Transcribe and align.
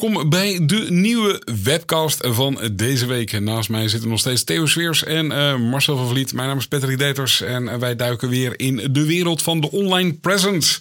welkom 0.00 0.30
bij 0.30 0.60
de 0.66 0.86
nieuwe 0.88 1.42
webcast 1.62 2.26
van 2.26 2.58
deze 2.72 3.06
week. 3.06 3.40
Naast 3.40 3.68
mij 3.68 3.88
zitten 3.88 4.08
nog 4.08 4.18
steeds 4.18 4.44
Theo 4.44 4.66
Sweers 4.66 5.04
en 5.04 5.26
uh, 5.26 5.56
Marcel 5.56 5.96
van 5.96 6.08
Vliet. 6.08 6.32
Mijn 6.32 6.48
naam 6.48 6.58
is 6.58 6.66
Patrick 6.66 6.98
Deters 6.98 7.40
en 7.40 7.78
wij 7.78 7.96
duiken 7.96 8.28
weer 8.28 8.60
in 8.60 8.88
de 8.92 9.06
wereld 9.06 9.42
van 9.42 9.60
de 9.60 9.70
online 9.70 10.14
presence. 10.14 10.80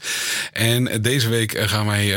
En 0.52 1.02
deze 1.02 1.30
week 1.30 1.58
gaan 1.58 1.86
wij 1.86 2.16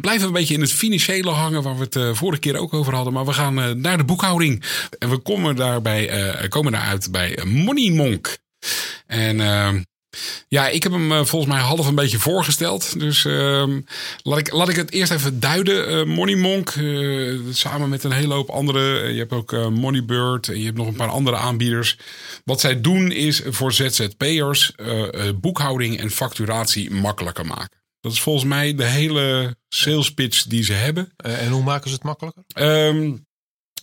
blijven 0.00 0.26
een 0.26 0.32
beetje 0.32 0.54
in 0.54 0.60
het 0.60 0.72
financiële 0.72 1.30
hangen 1.30 1.62
waar 1.62 1.76
we 1.78 1.86
het 1.90 2.16
vorige 2.16 2.40
keer 2.40 2.56
ook 2.56 2.74
over 2.74 2.94
hadden. 2.94 3.12
Maar 3.12 3.24
we 3.24 3.32
gaan 3.32 3.80
naar 3.80 3.96
de 3.96 4.04
boekhouding. 4.04 4.62
En 4.98 5.10
we 5.10 5.18
komen 5.18 5.56
daarbij, 5.56 6.10
komen 6.48 6.72
daaruit 6.72 7.10
bij 7.10 7.38
Money 7.44 7.90
Monk. 7.90 8.38
En 9.06 9.40
ja, 10.48 10.68
ik 10.68 10.82
heb 10.82 10.92
hem 10.92 11.12
uh, 11.12 11.24
volgens 11.24 11.52
mij 11.52 11.60
half 11.60 11.86
een 11.86 11.94
beetje 11.94 12.18
voorgesteld. 12.18 12.98
Dus 12.98 13.24
uh, 13.24 13.66
laat, 14.22 14.38
ik, 14.38 14.52
laat 14.52 14.68
ik 14.68 14.76
het 14.76 14.92
eerst 14.92 15.12
even 15.12 15.40
duiden. 15.40 15.90
Uh, 15.90 16.14
Money 16.16 16.36
Monk, 16.36 16.74
uh, 16.74 17.40
samen 17.50 17.88
met 17.88 18.04
een 18.04 18.12
hele 18.12 18.34
hoop 18.34 18.48
andere. 18.48 19.12
Je 19.12 19.18
hebt 19.18 19.32
ook 19.32 19.70
Moneybird 19.70 20.48
en 20.48 20.58
je 20.58 20.64
hebt 20.64 20.76
nog 20.76 20.86
een 20.86 20.96
paar 20.96 21.08
andere 21.08 21.36
aanbieders. 21.36 21.98
Wat 22.44 22.60
zij 22.60 22.80
doen 22.80 23.12
is 23.12 23.42
voor 23.46 23.72
ZZP'ers 23.72 24.72
boekhouding 25.40 26.00
en 26.00 26.10
facturatie 26.10 26.90
makkelijker 26.90 27.46
maken. 27.46 27.78
Dat 28.00 28.12
is 28.12 28.20
volgens 28.20 28.44
mij 28.44 28.74
de 28.74 28.84
hele 28.84 29.56
sales 29.68 30.14
pitch 30.14 30.42
die 30.42 30.64
ze 30.64 30.72
hebben. 30.72 31.12
en 31.16 31.48
hoe 31.48 31.62
maken 31.62 31.88
ze 31.88 31.94
het 31.94 32.04
makkelijker? 32.04 32.44
Um, 32.54 33.26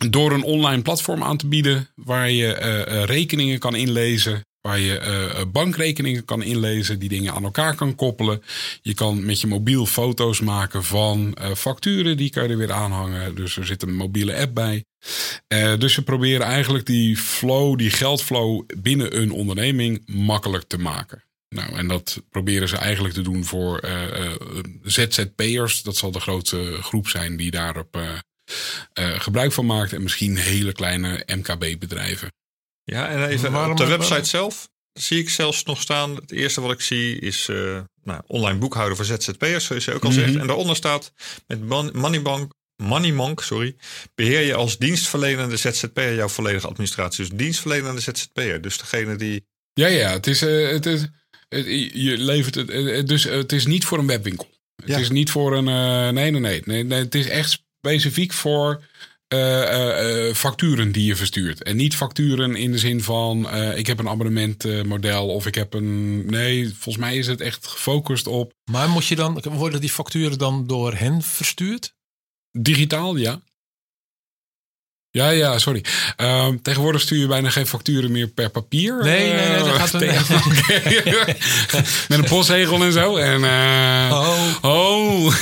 door 0.09 0.31
een 0.31 0.43
online 0.43 0.81
platform 0.81 1.23
aan 1.23 1.37
te 1.37 1.47
bieden 1.47 1.89
waar 1.95 2.29
je 2.29 2.51
rekeningen 3.05 3.59
kan 3.59 3.75
inlezen 3.75 4.43
Waar 4.67 4.79
je 4.79 4.99
uh, 4.99 5.51
bankrekeningen 5.51 6.25
kan 6.25 6.43
inlezen, 6.43 6.99
die 6.99 7.09
dingen 7.09 7.33
aan 7.33 7.43
elkaar 7.43 7.75
kan 7.75 7.95
koppelen. 7.95 8.43
Je 8.81 8.93
kan 8.93 9.25
met 9.25 9.41
je 9.41 9.47
mobiel 9.47 9.85
foto's 9.85 10.39
maken 10.39 10.83
van 10.83 11.37
uh, 11.41 11.53
facturen, 11.55 12.17
die 12.17 12.29
kan 12.29 12.43
je 12.43 12.49
er 12.49 12.57
weer 12.57 12.71
aanhangen. 12.71 13.35
Dus 13.35 13.57
er 13.57 13.65
zit 13.65 13.81
een 13.81 13.95
mobiele 13.95 14.35
app 14.35 14.53
bij. 14.53 14.85
Dus 15.77 15.93
ze 15.93 16.03
proberen 16.03 16.45
eigenlijk 16.45 16.85
die 16.85 17.17
flow, 17.17 17.77
die 17.77 17.89
geldflow 17.89 18.65
binnen 18.77 19.17
een 19.21 19.31
onderneming 19.31 20.03
makkelijk 20.05 20.63
te 20.67 20.77
maken. 20.77 21.23
Nou, 21.49 21.75
en 21.75 21.87
dat 21.87 22.23
proberen 22.29 22.69
ze 22.69 22.77
eigenlijk 22.77 23.13
te 23.13 23.21
doen 23.21 23.43
voor 23.43 23.89
ZZP'ers. 24.83 25.81
Dat 25.81 25.95
zal 25.95 26.11
de 26.11 26.19
grootste 26.19 26.77
groep 26.81 27.07
zijn 27.07 27.37
die 27.37 27.51
daarop 27.51 27.99
gebruik 28.93 29.51
van 29.51 29.65
maakt. 29.65 29.93
En 29.93 30.03
misschien 30.03 30.37
hele 30.37 30.71
kleine 30.71 31.23
MKB-bedrijven. 31.25 32.31
Ja, 32.83 33.07
en 33.07 33.27
even 33.27 33.69
op 33.69 33.77
de 33.77 33.85
website 33.85 34.25
zelf 34.25 34.69
zie 34.93 35.19
ik 35.19 35.29
zelfs 35.29 35.63
nog 35.63 35.81
staan. 35.81 36.15
Het 36.15 36.31
eerste 36.31 36.61
wat 36.61 36.71
ik 36.71 36.81
zie 36.81 37.19
is 37.19 37.47
uh, 37.47 37.79
nou, 38.03 38.21
online 38.27 38.59
boekhouden 38.59 38.97
voor 38.97 39.05
ZZP'ers, 39.05 39.65
zoals 39.65 39.85
je 39.85 39.93
ook 39.93 40.03
al 40.03 40.09
mm 40.09 40.15
-hmm. 40.15 40.25
zegt. 40.25 40.39
En 40.39 40.47
daaronder 40.47 40.75
staat 40.75 41.13
met 41.47 41.93
Moneybank, 41.93 42.53
Moneymonk, 42.83 43.41
sorry, 43.41 43.75
beheer 44.15 44.41
je 44.41 44.53
als 44.53 44.77
dienstverlenende 44.77 45.57
ZZP'er 45.57 46.15
jouw 46.15 46.27
volledige 46.27 46.67
administratie. 46.67 47.25
Dus 47.25 47.37
dienstverlenende 47.37 48.01
ZZP'er. 48.01 48.61
Dus 48.61 48.77
degene 48.77 49.15
die. 49.15 49.45
Ja, 49.73 49.87
ja, 49.87 50.11
het 50.11 50.27
is. 50.27 50.43
Uh, 50.43 50.69
het 50.69 50.85
is 50.85 51.07
het, 51.49 51.65
je 51.93 52.17
levert 52.17 52.55
het. 52.55 53.07
Dus 53.07 53.23
het 53.23 53.51
is 53.51 53.65
niet 53.65 53.85
voor 53.85 53.97
een 53.97 54.07
webwinkel. 54.07 54.49
Het 54.75 54.87
ja. 54.87 54.97
is 54.97 55.09
niet 55.09 55.31
voor 55.31 55.57
een. 55.57 55.63
Nee, 56.13 56.31
nee, 56.31 56.41
nee, 56.41 56.61
nee, 56.65 56.83
nee. 56.83 56.99
Het 56.99 57.15
is 57.15 57.27
echt 57.27 57.63
specifiek 57.79 58.33
voor 58.33 58.83
facturen 60.35 60.91
die 60.91 61.05
je 61.05 61.15
verstuurt. 61.15 61.63
En 61.63 61.75
niet 61.75 61.95
facturen 61.95 62.55
in 62.55 62.71
de 62.71 62.77
zin 62.77 63.01
van 63.01 63.53
ik 63.75 63.87
heb 63.87 63.99
een 63.99 64.09
abonnementmodel 64.09 65.27
of 65.27 65.45
ik 65.45 65.55
heb 65.55 65.73
een. 65.73 66.25
Nee, 66.25 66.69
volgens 66.69 67.05
mij 67.05 67.17
is 67.17 67.27
het 67.27 67.41
echt 67.41 67.67
gefocust 67.67 68.27
op. 68.27 68.53
Maar 68.71 68.89
moet 68.89 69.05
je 69.05 69.15
dan, 69.15 69.43
worden 69.49 69.81
die 69.81 69.89
facturen 69.89 70.37
dan 70.37 70.67
door 70.67 70.93
hen 70.93 71.21
verstuurd? 71.21 71.95
Digitaal, 72.51 73.15
ja. 73.15 73.41
Ja, 75.13 75.29
ja, 75.29 75.59
sorry. 75.59 75.83
Uh, 76.21 76.47
tegenwoordig 76.61 77.01
stuur 77.01 77.19
je 77.19 77.27
bijna 77.27 77.49
geen 77.49 77.67
facturen 77.67 78.11
meer 78.11 78.27
per 78.27 78.49
papier. 78.49 79.03
Nee, 79.03 79.33
nee, 79.33 79.47
nee, 79.49 79.57
dat 79.57 79.67
gaat 79.67 79.93
er 79.93 80.01
Met 82.09 82.17
een 82.17 82.23
postzegel 82.23 82.83
en 82.83 82.91
zo. 82.91 83.17
En, 83.17 83.41
uh, 83.41 84.09
oh. 84.11 84.53
oh. 84.61 85.33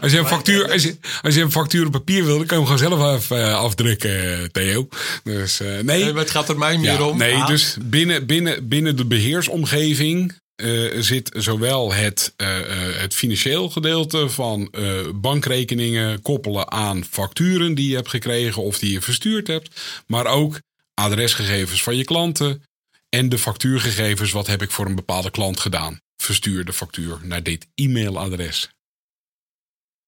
Als 0.00 0.12
je 0.12 0.18
een 0.18 0.26
factuur, 0.26 0.72
als 0.72 0.82
je, 0.82 0.96
als 1.22 1.34
je 1.34 1.40
een 1.40 1.50
factuur 1.50 1.86
op 1.86 1.92
papier 1.92 2.24
wil, 2.24 2.36
dan 2.36 2.46
kan 2.46 2.60
je 2.60 2.64
hem 2.64 2.78
gewoon 2.78 2.98
zelf 2.98 3.14
af, 3.14 3.30
uh, 3.30 3.54
afdrukken, 3.54 4.52
Theo. 4.52 4.88
Dus, 5.24 5.58
nee. 5.58 5.82
nee. 5.82 6.12
Maar 6.12 6.22
het 6.22 6.30
gaat 6.30 6.48
er 6.48 6.58
mij 6.58 6.78
meer 6.78 6.92
ja, 6.92 7.02
om. 7.02 7.18
Nee, 7.18 7.34
ah. 7.34 7.46
dus 7.46 7.76
binnen, 7.80 8.26
binnen, 8.26 8.68
binnen 8.68 8.96
de 8.96 9.04
beheersomgeving 9.04 10.32
uh, 10.56 11.00
zit 11.00 11.30
zowel 11.36 11.92
het, 11.92 12.34
uh, 12.36 12.58
het 12.96 13.14
financieel 13.14 13.70
gedeelte 13.70 14.28
van 14.28 14.74
bankrekeningen 15.14 16.22
koppelen 16.22 16.70
aan 16.70 17.04
facturen 17.04 17.74
die 17.74 17.88
je 17.88 17.94
hebt 17.94 18.08
gekregen 18.08 18.62
of 18.62 18.78
die 18.78 18.92
je 18.92 19.00
verstuurd 19.00 19.46
hebt, 19.46 19.80
maar 20.06 20.26
ook 20.26 20.60
adresgegevens 20.94 21.82
van 21.82 21.96
je 21.96 22.04
klanten 22.04 22.62
en 23.08 23.28
de 23.28 23.38
factuurgegevens. 23.38 24.32
Wat 24.32 24.46
heb 24.46 24.62
ik 24.62 24.70
voor 24.70 24.86
een 24.86 24.94
bepaalde 24.94 25.30
klant 25.30 25.60
gedaan? 25.60 26.00
Verstuur 26.16 26.64
de 26.64 26.72
factuur 26.72 27.18
naar 27.22 27.42
dit 27.42 27.66
e-mailadres. 27.74 28.68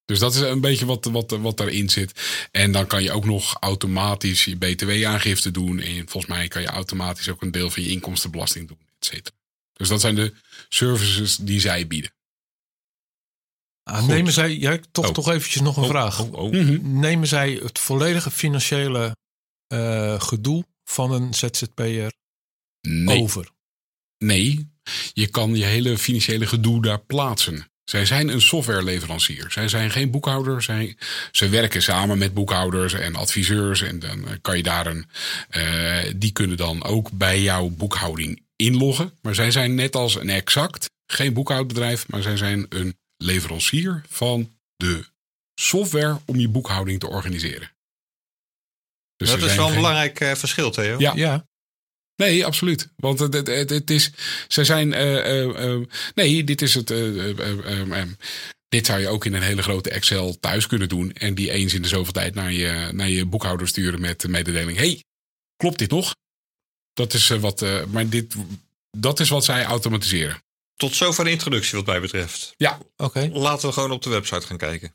Dus 0.05 0.19
dat 0.19 0.35
is 0.35 0.41
een 0.41 0.61
beetje 0.61 0.87
wat, 0.87 1.05
wat, 1.05 1.31
wat 1.31 1.57
daarin 1.57 1.91
zit. 1.91 2.49
En 2.51 2.73
dan 2.73 2.87
kan 2.87 3.03
je 3.03 3.13
ook 3.13 3.25
nog 3.25 3.57
automatisch 3.61 4.45
je 4.45 4.57
BTW-aangifte 4.57 5.51
doen. 5.51 5.81
En 5.81 6.09
volgens 6.09 6.33
mij 6.33 6.49
kan 6.49 6.63
je 6.63 6.69
automatisch 6.69 7.29
ook 7.29 7.43
een 7.43 7.51
deel 7.51 7.71
van 7.71 7.83
je 7.83 7.89
inkomstenbelasting 7.89 8.69
doen, 8.69 8.79
et 8.99 9.07
cetera. 9.07 9.35
Dus 9.77 9.89
dat 9.89 10.01
zijn 10.01 10.15
de 10.15 10.35
services 10.69 11.37
die 11.37 11.61
zij 11.61 11.87
bieden. 11.87 12.15
Ah, 13.83 14.07
nemen 14.07 14.33
zij, 14.33 14.57
ja, 14.57 14.79
toch, 14.93 15.09
oh. 15.09 15.15
toch 15.15 15.29
eventjes 15.29 15.63
nog 15.63 15.77
een 15.77 15.83
oh, 15.83 15.89
vraag. 15.89 16.21
Oh. 16.21 16.53
Nemen 16.83 17.29
zij 17.29 17.53
het 17.63 17.79
volledige 17.79 18.31
financiële 18.31 19.17
uh, 19.73 20.21
gedoe 20.21 20.65
van 20.85 21.13
een 21.13 21.35
ZZP'er 21.35 22.13
nee. 22.81 23.21
over? 23.21 23.51
Nee, 24.19 24.71
je 25.13 25.27
kan 25.27 25.55
je 25.55 25.65
hele 25.65 25.99
financiële 25.99 26.47
gedoe 26.47 26.83
daar 26.83 27.01
plaatsen. 27.01 27.71
Zij 27.85 28.07
zijn 28.07 28.29
een 28.29 28.41
softwareleverancier. 28.41 29.51
Zij 29.51 29.69
zijn 29.69 29.91
geen 29.91 30.11
boekhouder. 30.11 30.63
Zij, 30.63 30.97
ze 31.33 31.49
werken 31.49 31.83
samen 31.83 32.19
met 32.19 32.35
boekhouders 32.35 32.93
en 32.93 33.15
adviseurs. 33.15 33.83
En 33.83 33.99
dan 33.99 34.39
kan 34.41 34.57
je 34.57 34.63
daar 34.63 34.87
een. 34.87 35.07
Uh, 35.51 36.13
die 36.17 36.33
kunnen 36.33 36.57
dan 36.57 36.85
ook 36.85 37.11
bij 37.13 37.43
jouw 37.43 37.69
boekhouding 37.69 38.46
inloggen. 38.57 39.19
Maar 39.23 39.35
zij 39.35 39.51
zijn 39.51 39.75
net 39.75 39.97
als 39.97 40.15
een 40.15 40.31
exact 40.31 40.91
geen 41.07 41.33
boekhoudbedrijf, 41.33 42.09
maar 42.09 42.23
zij 42.23 42.37
zijn 42.37 42.67
een 42.69 42.97
leverancier 43.17 44.03
van 44.09 44.53
de 44.77 45.05
software 45.55 46.21
om 46.25 46.37
je 46.37 46.49
boekhouding 46.49 47.01
te 47.01 47.09
organiseren. 47.09 47.71
Dus 49.17 49.31
dat 49.31 49.43
is 49.43 49.55
wel 49.55 49.65
een 49.65 49.71
geen... 49.71 49.81
belangrijk 49.81 50.21
uh, 50.21 50.35
verschil, 50.35 50.71
Theo. 50.71 50.99
Ja. 50.99 51.13
ja. 51.15 51.47
Nee, 52.17 52.47
absoluut. 52.47 52.89
Want 52.97 53.19
het, 53.19 53.35
het, 53.35 53.47
het, 53.47 53.71
het 53.71 53.91
is. 53.91 54.11
Ze 54.49 54.65
zijn. 54.65 54.93
Uh, 54.93 55.45
uh, 55.45 55.87
nee, 56.15 56.45
dit 56.45 56.63
is 56.63 56.75
het. 56.75 56.87
dit 58.69 58.87
zou 58.87 59.01
je 59.01 59.09
ook 59.09 59.25
in 59.25 59.35
een 59.35 59.43
hele 59.43 59.63
grote 59.63 59.91
Excel 59.91 60.37
thuis 60.41 60.67
kunnen 60.67 60.89
doen. 60.89 61.13
En 61.13 61.35
die 61.35 61.51
eens 61.51 61.75
in 61.75 61.83
de 61.83 61.89
zoveel 61.89 62.13
tijd 62.13 62.35
naar 62.35 62.53
je, 62.53 62.91
naar 62.93 63.09
je 63.09 63.25
boekhouder 63.25 63.69
sturen 63.69 64.01
met 64.01 64.21
de 64.21 64.29
mededeling: 64.29 64.79
hey, 64.79 65.03
klopt 65.57 65.79
dit 65.79 65.91
nog? 65.91 66.15
Dat 66.97 67.15
is 67.15 67.29
wat. 67.29 67.65
maar 67.89 68.09
dit, 68.09 68.35
dat 68.91 69.21
is 69.21 69.29
wat 69.29 69.45
zij 69.45 69.65
automatiseren. 69.65 70.43
Tot 70.77 70.95
zover 70.95 71.25
de 71.25 71.31
introductie, 71.31 71.77
wat 71.77 71.87
mij 71.87 72.01
betreft. 72.01 72.55
Ja, 72.57 72.79
oké. 72.97 73.05
Okay. 73.05 73.41
Laten 73.41 73.69
we 73.69 73.75
gewoon 73.75 73.91
op 73.91 74.03
de 74.03 74.11
website 74.11 74.47
gaan 74.47 74.57
kijken. 74.57 74.95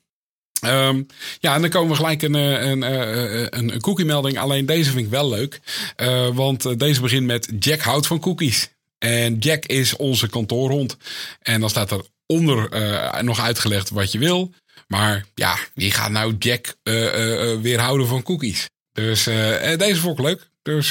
Um, 0.65 1.07
ja, 1.39 1.55
en 1.55 1.61
dan 1.61 1.69
komen 1.69 1.89
we 1.89 1.95
gelijk 1.95 2.21
een, 2.21 2.33
een, 2.33 2.81
een, 2.81 3.73
een 3.73 3.81
cookie-melding. 3.81 4.39
Alleen 4.39 4.65
deze 4.65 4.91
vind 4.91 5.05
ik 5.05 5.11
wel 5.11 5.29
leuk. 5.29 5.59
Uh, 5.97 6.27
want 6.27 6.79
deze 6.79 7.01
begint 7.01 7.25
met 7.25 7.51
Jack 7.59 7.79
houdt 7.79 8.07
van 8.07 8.19
cookies. 8.19 8.69
En 8.97 9.37
Jack 9.37 9.65
is 9.65 9.95
onze 9.95 10.27
kantoorhond. 10.27 10.97
En 11.39 11.59
dan 11.59 11.69
staat 11.69 11.91
er 11.91 12.05
onder 12.25 12.73
uh, 12.73 13.21
nog 13.21 13.39
uitgelegd 13.39 13.89
wat 13.89 14.11
je 14.11 14.19
wil. 14.19 14.53
Maar 14.87 15.25
ja, 15.35 15.57
wie 15.73 15.91
gaat 15.91 16.11
nou 16.11 16.35
Jack 16.39 16.75
uh, 16.83 16.93
weerhouden 17.61 18.07
van 18.07 18.23
cookies? 18.23 18.69
Dus 18.93 19.23
deze 19.77 19.99
vond 19.99 20.19
ik 20.19 20.25
leuk. 20.25 20.49
Dus 20.61 20.89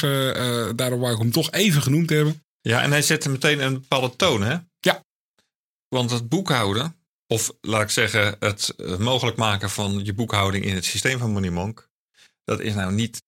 daarom 0.75 0.99
wou 0.99 1.13
ik 1.13 1.19
hem 1.19 1.31
toch 1.31 1.51
even 1.51 1.81
genoemd 1.81 2.09
hebben. 2.09 2.43
Ja, 2.61 2.81
en 2.81 2.91
hij 2.91 3.01
zette 3.01 3.29
meteen 3.29 3.59
een 3.59 3.73
bepaalde 3.73 4.15
toon, 4.15 4.41
hè? 4.41 4.57
Ja. 4.79 5.03
Want 5.87 6.11
het 6.11 6.29
boekhouden 6.29 6.95
of 7.31 7.51
laat 7.61 7.81
ik 7.81 7.89
zeggen, 7.89 8.35
het 8.39 8.73
mogelijk 8.99 9.37
maken 9.37 9.69
van 9.69 10.05
je 10.05 10.13
boekhouding 10.13 10.65
in 10.65 10.75
het 10.75 10.85
systeem 10.85 11.19
van 11.19 11.31
MoneyMonk 11.31 11.89
Dat 12.43 12.59
is 12.59 12.73
nou 12.73 12.93
niet. 12.93 13.23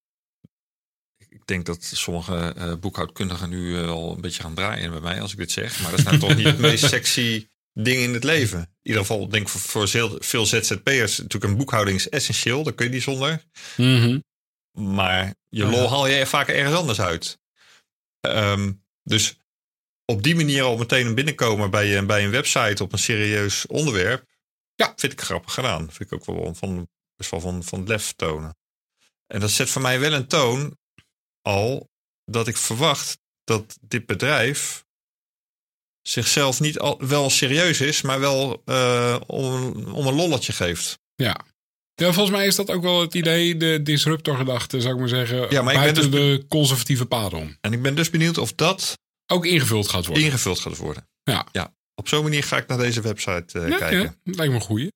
Ik 1.29 1.47
denk 1.47 1.65
dat 1.65 1.83
sommige 1.83 2.55
uh, 2.57 2.75
boekhoudkundigen 2.75 3.49
nu 3.49 3.83
al 3.85 4.15
een 4.15 4.21
beetje 4.21 4.41
gaan 4.41 4.55
draaien 4.55 4.91
bij 4.91 4.99
mij 4.99 5.21
als 5.21 5.31
ik 5.31 5.37
dit 5.37 5.51
zeg. 5.51 5.81
Maar 5.81 5.89
dat 5.89 5.99
is 5.99 6.05
nou 6.05 6.17
toch 6.17 6.35
niet 6.35 6.45
het 6.45 6.57
meest 6.67 6.87
sexy 6.89 7.47
ding 7.73 8.01
in 8.01 8.13
het 8.13 8.23
leven. 8.23 8.59
In 8.59 8.67
ieder 8.81 9.01
geval, 9.01 9.29
denk 9.29 9.43
ik 9.43 9.49
voor, 9.49 9.87
voor 9.87 10.19
veel 10.19 10.45
ZZP'ers 10.45 11.17
natuurlijk 11.17 11.51
een 11.51 11.57
boekhouding 11.57 11.97
is 11.97 12.09
essentieel. 12.09 12.63
Daar 12.63 12.73
kun 12.73 12.85
je 12.85 12.91
niet 12.91 13.03
zonder. 13.03 13.43
Mhm. 13.77 14.19
Maar 14.71 15.35
je 15.53 15.65
lol 15.65 15.89
haal 15.89 16.07
je 16.07 16.25
vaak 16.25 16.47
ergens 16.47 16.75
anders 16.75 17.01
uit. 17.01 17.39
Ehm, 18.19 18.71
dus 19.03 19.37
op 20.05 20.23
die 20.23 20.35
manier 20.35 20.63
al 20.63 20.77
meteen 20.77 21.15
binnenkomen 21.15 21.69
bij, 21.69 21.97
een, 21.97 22.07
bij 22.07 22.23
een 22.23 22.31
website 22.31 22.83
op 22.83 22.91
een 22.91 22.99
serieus 22.99 23.67
onderwerp. 23.67 24.25
Ja, 24.75 24.93
vind 24.95 25.11
ik 25.13 25.21
grappig 25.21 25.53
gedaan. 25.53 25.91
Vind 25.91 26.11
ik 26.11 26.13
ook 26.13 26.25
wel 26.25 26.55
van, 26.55 26.87
best 27.15 27.31
wel 27.31 27.39
van, 27.39 27.63
van 27.63 27.87
lef 27.87 28.11
tonen. 28.11 28.57
En 29.27 29.39
dat 29.39 29.51
zet 29.51 29.69
voor 29.69 29.81
mij 29.81 29.99
wel 29.99 30.13
een 30.13 30.27
toon 30.27 30.77
al 31.41 31.89
dat 32.25 32.47
ik 32.47 32.57
verwacht 32.57 33.19
dat 33.43 33.77
dit 33.81 34.05
bedrijf 34.05 34.85
zichzelf 36.01 36.59
niet 36.59 36.79
al, 36.79 37.07
wel 37.07 37.29
serieus 37.29 37.81
is, 37.81 38.01
maar 38.01 38.19
wel 38.19 38.61
uh, 38.65 39.19
om, 39.27 39.73
om 39.85 40.07
een 40.07 40.15
lolletje 40.15 40.53
geeft. 40.53 40.99
Ja. 41.15 41.45
Ja, 41.95 42.13
volgens 42.13 42.35
mij 42.35 42.45
is 42.45 42.55
dat 42.55 42.71
ook 42.71 42.81
wel 42.81 43.01
het 43.01 43.13
idee, 43.13 43.57
de 43.57 43.79
disruptor-gedachte, 43.83 44.81
zou 44.81 44.93
ik 44.93 44.99
maar 44.99 45.09
zeggen. 45.09 45.47
Ja, 45.49 45.61
maar 45.61 45.73
buiten 45.73 46.11
dus 46.11 46.21
de 46.21 46.45
conservatieve 46.47 47.05
paden 47.05 47.39
om. 47.39 47.57
En 47.61 47.73
ik 47.73 47.81
ben 47.81 47.95
dus 47.95 48.09
benieuwd 48.09 48.37
of 48.37 48.53
dat 48.53 48.97
ook 49.31 49.45
ingevuld 49.45 49.89
gaat 49.89 50.05
worden. 50.05 50.23
Ingevuld 50.23 50.59
gaat 50.59 50.77
worden. 50.77 51.07
Ja. 51.23 51.47
ja. 51.51 51.73
Op 51.95 52.07
zo'n 52.07 52.23
manier 52.23 52.43
ga 52.43 52.57
ik 52.57 52.67
naar 52.67 52.77
deze 52.77 53.01
website 53.01 53.59
uh, 53.59 53.77
kijken. 53.77 54.01
Ja, 54.01 54.15
dat 54.23 54.35
lijkt 54.35 54.51
me 54.51 54.59
een 54.59 54.65
goeie. 54.65 54.91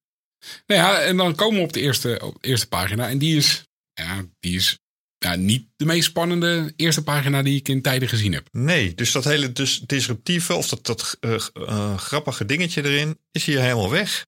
Nou 0.65 0.81
ja, 0.81 0.99
en 0.99 1.17
dan 1.17 1.35
komen 1.35 1.57
we 1.57 1.63
op 1.63 1.73
de 1.73 1.81
eerste, 1.81 2.19
op 2.23 2.41
de 2.41 2.47
eerste 2.47 2.67
pagina. 2.67 3.09
En 3.09 3.17
die 3.17 3.37
is, 3.37 3.63
ja, 3.93 4.25
die 4.39 4.55
is 4.55 4.77
ja, 5.17 5.35
niet 5.35 5.67
de 5.75 5.85
meest 5.85 6.07
spannende 6.07 6.73
eerste 6.75 7.03
pagina 7.03 7.41
die 7.43 7.55
ik 7.55 7.67
in 7.67 7.81
tijden 7.81 8.09
gezien 8.09 8.33
heb. 8.33 8.47
Nee, 8.51 8.95
dus 8.95 9.11
dat 9.11 9.23
hele 9.23 9.51
dus 9.51 9.79
disruptieve 9.79 10.53
of 10.53 10.69
dat, 10.69 10.85
dat 10.85 11.17
uh, 11.21 11.39
uh, 11.53 11.97
grappige 11.97 12.45
dingetje 12.45 12.83
erin 12.83 13.19
is 13.31 13.45
hier 13.45 13.61
helemaal 13.61 13.89
weg. 13.89 14.25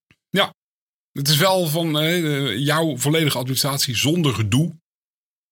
Het 1.11 1.27
is 1.27 1.37
wel 1.37 1.67
van 1.67 2.03
uh, 2.03 2.57
jouw 2.57 2.97
volledige 2.97 3.37
administratie 3.37 3.95
zonder 3.95 4.33
gedoe. 4.33 4.75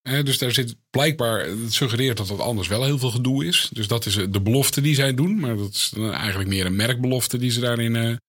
dus 0.01 0.37
daar 0.37 0.51
zit 0.51 0.75
blijkbaar, 0.89 1.45
het 1.45 1.73
suggereert 1.73 2.17
dat 2.17 2.27
dat 2.27 2.39
anders 2.39 2.67
wel 2.67 2.83
heel 2.83 2.99
veel 2.99 3.11
gedoe 3.11 3.45
is. 3.45 3.69
Dus 3.73 3.87
dat 3.87 4.05
is 4.05 4.13
de 4.13 4.41
belofte 4.41 4.81
die 4.81 4.95
zij 4.95 5.13
doen. 5.13 5.39
Maar 5.39 5.57
dat 5.57 5.73
is 5.73 5.93
eigenlijk 5.95 6.49
meer 6.49 6.65
een 6.65 6.75
merkbelofte 6.75 7.37
die 7.37 7.51
ze 7.51 7.59
daarin 7.59 8.19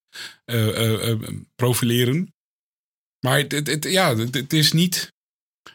profileren. 1.57 2.33
Maar 3.21 3.39
het, 3.39 3.53
het, 3.53 3.85
ja, 3.85 4.17
het, 4.17 4.53
is 4.53 4.73
niet 4.73 5.13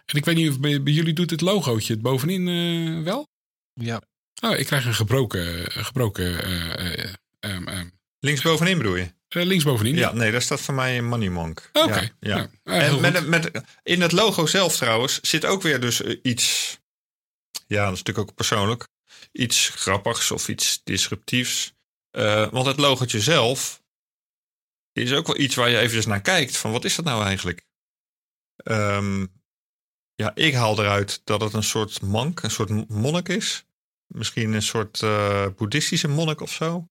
en 0.06 0.18
ik 0.18 0.26
weet 0.26 0.36
niet 0.36 0.50
of 0.50 0.60
bij, 0.60 0.80
jullie 0.84 1.14
doet 1.14 1.30
het 1.30 1.42
logootje 1.42 1.94
het 1.94 2.02
bovenin 2.02 2.48
uh, 2.48 3.04
wel? 3.04 3.28
Ja. 3.74 4.02
Oh, 4.42 4.58
ik 4.58 4.66
krijg 4.66 4.86
een 4.86 4.94
gebroken... 4.94 5.72
gebroken 5.72 6.50
uh, 6.50 7.14
um, 7.40 7.68
um, 7.68 7.92
links 8.20 8.42
bovenin 8.42 8.78
bedoel 8.78 8.96
je? 8.96 9.14
Links 9.34 9.64
bovenin. 9.64 9.96
Ja, 9.96 10.14
nee, 10.14 10.32
daar 10.32 10.42
staat 10.42 10.62
voor 10.62 10.74
mij 10.74 11.02
Money 11.02 11.30
Monk. 11.30 11.70
Oké. 11.74 12.12
Ja, 12.20 12.50
ja. 12.64 12.82
en 12.82 13.02
met, 13.02 13.28
met, 13.28 13.52
in 13.84 14.02
het 14.02 14.12
logo 14.12 14.46
zelf 14.46 14.76
trouwens 14.76 15.20
zit 15.22 15.46
ook 15.46 15.62
weer 15.62 15.80
dus 15.80 16.02
iets... 16.02 16.78
Ja, 17.68 17.84
dat 17.84 17.94
is 17.94 17.98
natuurlijk 17.98 18.30
ook 18.30 18.36
persoonlijk. 18.36 18.88
Iets 19.32 19.70
grappigs 19.70 20.32
of 20.32 20.48
iets 20.48 20.82
disruptiefs. 20.84 21.74
Uh, 22.12 22.50
want 22.50 22.66
het 22.66 22.78
logotje 22.78 23.22
zelf 23.22 23.84
is 24.92 25.14
ook 25.14 25.28
wel 25.28 25.40
iets 25.40 25.56
waar 25.56 25.70
je 25.70 25.78
even 25.78 26.10
naar 26.10 26.22
kijkt. 26.22 26.58
Van 26.58 26.72
wat 26.72 26.86
is 26.86 26.96
dat 26.96 27.06
nou 27.06 27.24
eigenlijk? 27.24 27.66
Um, 28.64 29.42
ja, 30.16 30.36
ik 30.36 30.54
haal 30.54 30.80
eruit 30.80 31.22
dat 31.24 31.42
het 31.42 31.54
een 31.54 31.64
soort 31.64 32.02
monk, 32.02 32.44
een 32.44 32.52
soort 32.52 32.90
monnik 32.90 33.30
is. 33.30 33.66
Misschien 34.08 34.54
een 34.54 34.62
soort 34.62 35.02
uh, 35.02 35.48
boeddhistische 35.56 36.08
monnik 36.08 36.42
of 36.42 36.52
zo. 36.52 36.88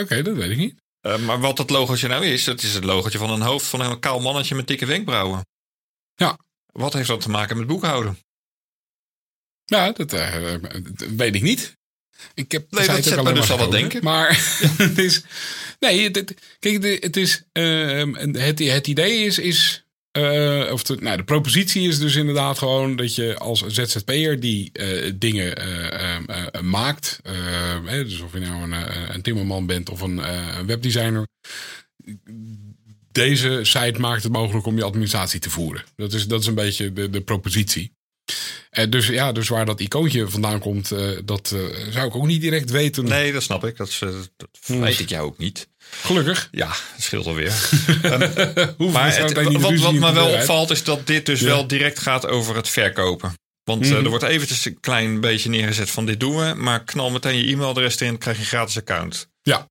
Oké, 0.00 0.22
dat 0.22 0.36
weet 0.36 0.50
ik 0.50 0.56
niet. 0.56 0.84
Uh, 1.06 1.18
maar 1.18 1.40
wat 1.40 1.56
dat 1.56 1.70
logootje 1.70 2.08
nou 2.08 2.26
is, 2.26 2.44
dat 2.44 2.62
is 2.62 2.74
het 2.74 2.84
logootje 2.84 3.18
van 3.18 3.30
een 3.30 3.40
hoofd 3.40 3.66
van 3.66 3.80
een 3.80 4.00
kaal 4.00 4.20
mannetje 4.20 4.54
met 4.54 4.66
dikke 4.66 4.86
wenkbrauwen. 4.86 5.46
Ja. 6.14 6.38
Wat 6.72 6.92
heeft 6.92 7.08
dat 7.08 7.20
te 7.20 7.30
maken 7.30 7.56
met 7.56 7.66
boekhouden? 7.66 8.18
Ja, 9.64 9.92
dat 9.92 10.12
uh, 10.12 10.54
weet 11.16 11.34
ik 11.34 11.42
niet. 11.42 11.76
Ik 12.34 12.52
heb 12.52 12.70
nee, 12.70 12.86
dat 12.86 13.04
zet 13.04 13.22
me 13.22 13.32
dus 13.32 13.50
al 13.50 13.58
wat 13.58 13.70
denken. 13.70 14.04
Maar 14.04 14.28
het 14.76 14.98
is... 14.98 15.22
Nee, 15.78 16.10
het, 16.10 16.34
kijk, 16.58 17.02
het 17.02 17.16
is... 17.16 17.42
het, 17.52 18.58
het 18.58 18.86
idee 18.86 19.24
is, 19.24 19.38
is 19.38 19.85
uh, 20.16 20.72
of 20.72 20.82
de, 20.82 20.96
nou, 21.00 21.16
de 21.16 21.24
propositie 21.24 21.88
is 21.88 21.98
dus 21.98 22.14
inderdaad 22.14 22.58
gewoon 22.58 22.96
dat 22.96 23.14
je 23.14 23.38
als 23.38 23.66
ZZP'er 23.66 24.40
die 24.40 24.70
uh, 24.72 25.12
dingen 25.14 25.62
uh, 25.62 26.60
maakt. 26.60 27.20
Dus 27.84 28.20
of 28.20 28.32
je 28.32 28.38
nou 28.38 28.72
een, 28.72 29.14
een 29.14 29.22
timmerman 29.22 29.66
bent 29.66 29.90
of 29.90 30.00
een, 30.00 30.18
een 30.58 30.66
webdesigner. 30.66 31.26
Deze 33.12 33.60
site 33.62 34.00
maakt 34.00 34.22
het 34.22 34.32
mogelijk 34.32 34.66
om 34.66 34.76
je 34.76 34.84
administratie 34.84 35.40
te 35.40 35.50
voeren. 35.50 35.84
Dat 35.96 36.12
is, 36.12 36.26
dat 36.26 36.40
is 36.40 36.46
een 36.46 36.54
beetje 36.54 36.92
de, 36.92 37.10
de 37.10 37.20
propositie. 37.20 37.95
Uh, 38.78 38.90
dus 38.90 39.06
ja, 39.06 39.32
dus 39.32 39.48
waar 39.48 39.66
dat 39.66 39.80
icoontje 39.80 40.28
vandaan 40.28 40.58
komt, 40.58 40.90
uh, 40.90 41.18
dat 41.24 41.52
uh, 41.54 41.90
zou 41.90 42.06
ik 42.06 42.14
ook 42.14 42.26
niet 42.26 42.40
direct 42.40 42.70
weten. 42.70 43.04
Nee, 43.04 43.32
dat 43.32 43.42
snap 43.42 43.64
ik. 43.64 43.76
Dat, 43.76 43.98
dat 44.36 44.48
weet 44.66 45.00
ik 45.00 45.08
jou 45.08 45.26
ook 45.26 45.38
niet. 45.38 45.68
Gelukkig. 45.78 46.48
Ja, 46.50 46.68
het 46.68 47.02
scheelt 47.02 47.26
alweer. 47.26 47.52
um, 48.78 48.92
maar 48.92 49.16
het, 49.16 49.32
wat, 49.60 49.74
wat 49.74 49.92
me 49.92 50.12
wel 50.12 50.32
opvalt 50.32 50.70
is 50.70 50.84
dat 50.84 51.06
dit 51.06 51.26
dus 51.26 51.40
ja. 51.40 51.46
wel 51.46 51.66
direct 51.66 51.98
gaat 51.98 52.26
over 52.26 52.56
het 52.56 52.68
verkopen. 52.68 53.34
Want 53.64 53.82
mm 53.82 53.88
-hmm. 53.88 54.04
er 54.04 54.10
wordt 54.10 54.24
eventjes 54.24 54.64
een 54.64 54.80
klein 54.80 55.20
beetje 55.20 55.48
neergezet 55.48 55.90
van 55.90 56.06
dit 56.06 56.20
doen 56.20 56.36
we. 56.36 56.54
Maar 56.54 56.84
knal 56.84 57.10
meteen 57.10 57.36
je 57.36 57.52
e-mailadres 57.52 58.00
erin, 58.00 58.18
krijg 58.18 58.36
je 58.36 58.42
een 58.42 58.48
gratis 58.48 58.76
account. 58.76 59.28
Ja. 59.42 59.68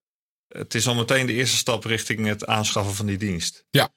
Het 0.47 0.75
is 0.75 0.87
al 0.87 0.95
meteen 0.95 1.25
de 1.25 1.33
eerste 1.33 1.57
stap 1.57 1.83
richting 1.83 2.27
het 2.27 2.45
aanschaffen 2.45 2.95
van 2.95 3.05
die 3.05 3.17
dienst. 3.17 3.65
Ja. 3.69 3.89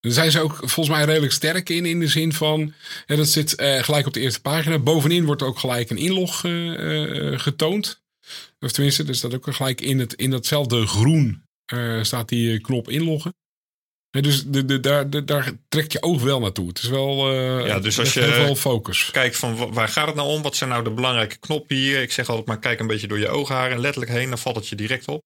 Daar 0.00 0.12
zijn 0.12 0.30
ze 0.30 0.40
ook 0.40 0.56
volgens 0.56 0.88
mij 0.88 1.04
redelijk 1.04 1.32
sterk 1.32 1.68
in, 1.68 1.86
in 1.86 2.00
de 2.00 2.08
zin 2.08 2.32
van, 2.32 2.74
ja, 3.06 3.16
dat 3.16 3.28
zit 3.28 3.60
uh, 3.60 3.82
gelijk 3.82 4.06
op 4.06 4.12
de 4.12 4.20
eerste 4.20 4.40
pagina. 4.40 4.78
Bovenin 4.78 5.24
wordt 5.24 5.42
ook 5.42 5.58
gelijk 5.58 5.90
een 5.90 5.96
inlog 5.96 6.44
uh, 6.44 6.78
uh, 6.78 7.38
getoond. 7.38 8.02
Of 8.60 8.72
tenminste, 8.72 9.04
er 9.04 9.14
staat 9.14 9.34
ook 9.34 9.54
gelijk 9.54 9.80
in, 9.80 9.98
het, 9.98 10.12
in 10.12 10.30
datzelfde 10.30 10.86
groen 10.86 11.42
staat 12.02 12.28
die 12.28 12.60
knop 12.60 12.88
inloggen. 12.88 13.34
Dus 14.10 14.44
de, 14.44 14.64
de, 14.64 14.80
daar, 14.80 15.10
de, 15.10 15.24
daar 15.24 15.52
trekt 15.68 15.92
je 15.92 16.02
oog 16.02 16.22
wel 16.22 16.40
naartoe. 16.40 16.68
Het 16.68 16.78
is 16.78 16.88
wel, 16.88 17.34
ja, 17.66 17.80
dus 17.80 17.98
als 17.98 18.14
je 18.14 18.20
wel 18.20 18.54
focus. 18.54 19.10
kijkt 19.10 19.36
van 19.36 19.72
waar 19.72 19.88
gaat 19.88 20.06
het 20.06 20.16
nou 20.16 20.28
om? 20.28 20.42
Wat 20.42 20.56
zijn 20.56 20.70
nou 20.70 20.84
de 20.84 20.90
belangrijke 20.90 21.38
knoppen 21.38 21.76
hier? 21.76 22.02
Ik 22.02 22.12
zeg 22.12 22.28
altijd 22.28 22.46
maar 22.46 22.58
kijk 22.58 22.80
een 22.80 22.86
beetje 22.86 23.08
door 23.08 23.18
je 23.18 23.28
ooghaar 23.28 23.78
letterlijk 23.78 24.12
heen. 24.12 24.28
Dan 24.28 24.38
valt 24.38 24.56
het 24.56 24.68
je 24.68 24.76
direct 24.76 25.08
op. 25.08 25.22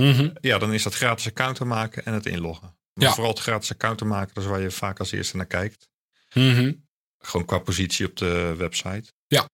Mm 0.00 0.12
-hmm. 0.12 0.32
Ja, 0.40 0.58
dan 0.58 0.72
is 0.72 0.82
dat 0.82 0.94
gratis 0.94 1.26
account 1.26 1.56
te 1.56 1.64
maken 1.64 2.04
en 2.04 2.14
het 2.14 2.26
inloggen. 2.26 2.74
Maar 2.92 3.08
ja. 3.08 3.12
vooral 3.12 3.32
het 3.32 3.42
gratis 3.42 3.70
account 3.70 3.98
te 3.98 4.04
maken, 4.04 4.34
dat 4.34 4.44
is 4.44 4.50
waar 4.50 4.60
je 4.60 4.70
vaak 4.70 4.98
als 4.98 5.12
eerste 5.12 5.36
naar 5.36 5.46
kijkt. 5.46 5.88
Mm 6.34 6.54
-hmm. 6.54 6.88
Gewoon 7.18 7.46
qua 7.46 7.58
positie 7.58 8.06
op 8.06 8.16
de 8.16 8.54
website. 8.56 9.12
Ja. 9.26 9.48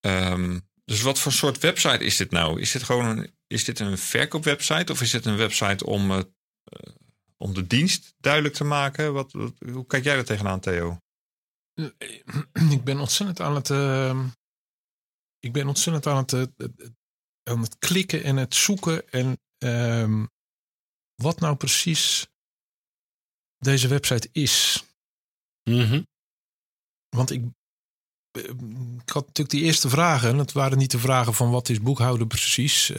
Um, 0.00 0.68
dus 0.84 1.02
wat 1.02 1.18
voor 1.18 1.32
soort 1.32 1.58
website 1.58 2.04
is 2.04 2.16
dit 2.16 2.30
nou? 2.30 2.60
Is 2.60 2.72
dit 2.72 2.82
gewoon 2.82 3.04
een, 3.04 3.36
is 3.46 3.64
dit 3.64 3.80
een 3.80 3.98
verkoopwebsite 3.98 4.92
of 4.92 5.00
is 5.00 5.10
dit 5.10 5.26
een 5.26 5.36
website 5.36 5.86
om, 5.86 6.10
uh, 6.10 6.20
om 7.36 7.54
de 7.54 7.66
dienst 7.66 8.14
duidelijk 8.18 8.54
te 8.54 8.64
maken? 8.64 9.12
Wat, 9.12 9.32
wat, 9.32 9.52
hoe 9.72 9.86
kijk 9.86 10.04
jij 10.04 10.16
er 10.16 10.24
tegenaan, 10.24 10.60
Theo? 10.60 10.98
Ik 12.70 12.84
ben 12.84 12.98
ontzettend 12.98 13.40
aan 13.40 13.54
het. 13.54 13.68
Uh, 13.68 14.24
ik 15.38 15.52
ben 15.52 15.68
ontzettend 15.68 16.06
aan 16.06 16.16
het, 16.16 16.32
uh, 16.32 16.68
aan 17.42 17.62
het 17.62 17.78
klikken 17.78 18.22
en 18.22 18.36
het 18.36 18.54
zoeken. 18.54 19.10
En 19.10 19.40
ehm, 19.58 20.24
wat 21.14 21.40
nou 21.40 21.56
precies 21.56 22.28
deze 23.64 23.88
website 23.88 24.28
is. 24.32 24.84
Mm 25.62 25.80
-hmm. 25.80 26.06
Want 27.08 27.30
ik, 27.30 27.44
ik 28.32 29.10
had 29.10 29.26
natuurlijk 29.26 29.50
die 29.50 29.62
eerste 29.62 29.88
vragen. 29.88 30.38
Het 30.38 30.52
waren 30.52 30.78
niet 30.78 30.90
de 30.90 30.98
vragen 30.98 31.34
van 31.34 31.50
wat 31.50 31.68
is 31.68 31.80
boekhouden 31.80 32.26
precies. 32.26 32.90
Uh, 32.90 32.96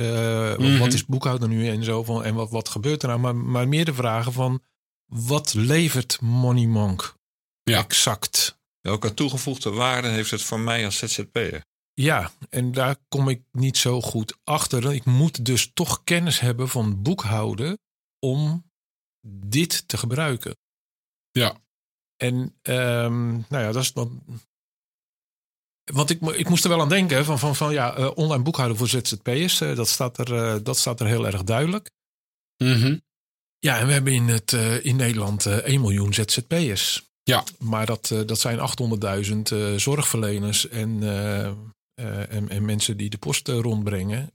mm 0.57 0.65
-hmm. 0.65 0.77
Wat 0.77 0.93
is 0.93 1.05
boekhouden 1.05 1.49
nu 1.49 1.67
en 1.67 1.83
zo. 1.83 2.03
Van, 2.03 2.23
en 2.23 2.35
wat, 2.35 2.49
wat 2.49 2.69
gebeurt 2.69 3.01
er 3.01 3.07
nou. 3.07 3.19
Maar, 3.19 3.35
maar 3.35 3.67
meer 3.67 3.85
de 3.85 3.93
vragen 3.93 4.33
van 4.33 4.61
wat 5.05 5.53
levert 5.53 6.21
Money 6.21 6.65
Monk 6.65 7.15
ja. 7.63 7.79
exact? 7.79 8.57
Welke 8.81 9.13
toegevoegde 9.13 9.69
waarde 9.69 10.07
heeft 10.07 10.31
het 10.31 10.41
voor 10.41 10.59
mij 10.59 10.85
als 10.85 10.97
ZZP'er? 10.97 11.63
Ja, 11.93 12.31
en 12.49 12.71
daar 12.71 12.95
kom 13.07 13.29
ik 13.29 13.41
niet 13.51 13.77
zo 13.77 14.01
goed 14.01 14.37
achter. 14.43 14.93
Ik 14.93 15.05
moet 15.05 15.45
dus 15.45 15.71
toch 15.73 16.03
kennis 16.03 16.39
hebben 16.39 16.69
van 16.69 17.01
boekhouden 17.01 17.79
om 18.19 18.64
dit 19.27 19.87
te 19.87 19.97
gebruiken. 19.97 20.57
Ja. 21.31 21.57
En 22.17 22.35
um, 22.61 23.45
nou 23.49 23.63
ja, 23.63 23.71
dat 23.71 23.83
is 23.83 23.93
dan. 23.93 24.23
Want 25.91 26.09
ik, 26.09 26.21
ik 26.21 26.49
moest 26.49 26.63
er 26.63 26.69
wel 26.69 26.81
aan 26.81 26.89
denken 26.89 27.25
van, 27.25 27.39
van, 27.39 27.55
van 27.55 27.73
ja, 27.73 27.97
uh, 27.97 28.11
online 28.15 28.43
boekhouden 28.43 28.77
voor 28.77 28.87
ZZP'ers, 28.87 29.61
uh, 29.61 29.75
dat, 29.75 29.87
staat 29.87 30.17
er, 30.17 30.33
uh, 30.33 30.55
dat 30.63 30.77
staat 30.77 30.99
er 30.99 31.07
heel 31.07 31.25
erg 31.25 31.43
duidelijk. 31.43 31.89
Mm 32.57 32.73
-hmm. 32.73 33.01
Ja, 33.59 33.79
en 33.79 33.87
we 33.87 33.93
hebben 33.93 34.13
in, 34.13 34.27
het, 34.27 34.51
in 34.81 34.95
Nederland 34.95 35.45
1 35.45 35.81
miljoen 35.81 36.13
ZZP'ers. 36.13 37.09
Ja. 37.23 37.43
Maar 37.59 37.85
dat, 37.85 38.13
dat 38.25 38.39
zijn 38.39 38.59
800.000 39.25 39.75
zorgverleners 39.75 40.67
en, 40.67 41.03
en, 41.95 42.49
en, 42.49 42.65
mensen 42.65 42.97
die 42.97 43.09
de 43.09 43.17
post 43.17 43.47
rondbrengen. 43.47 44.31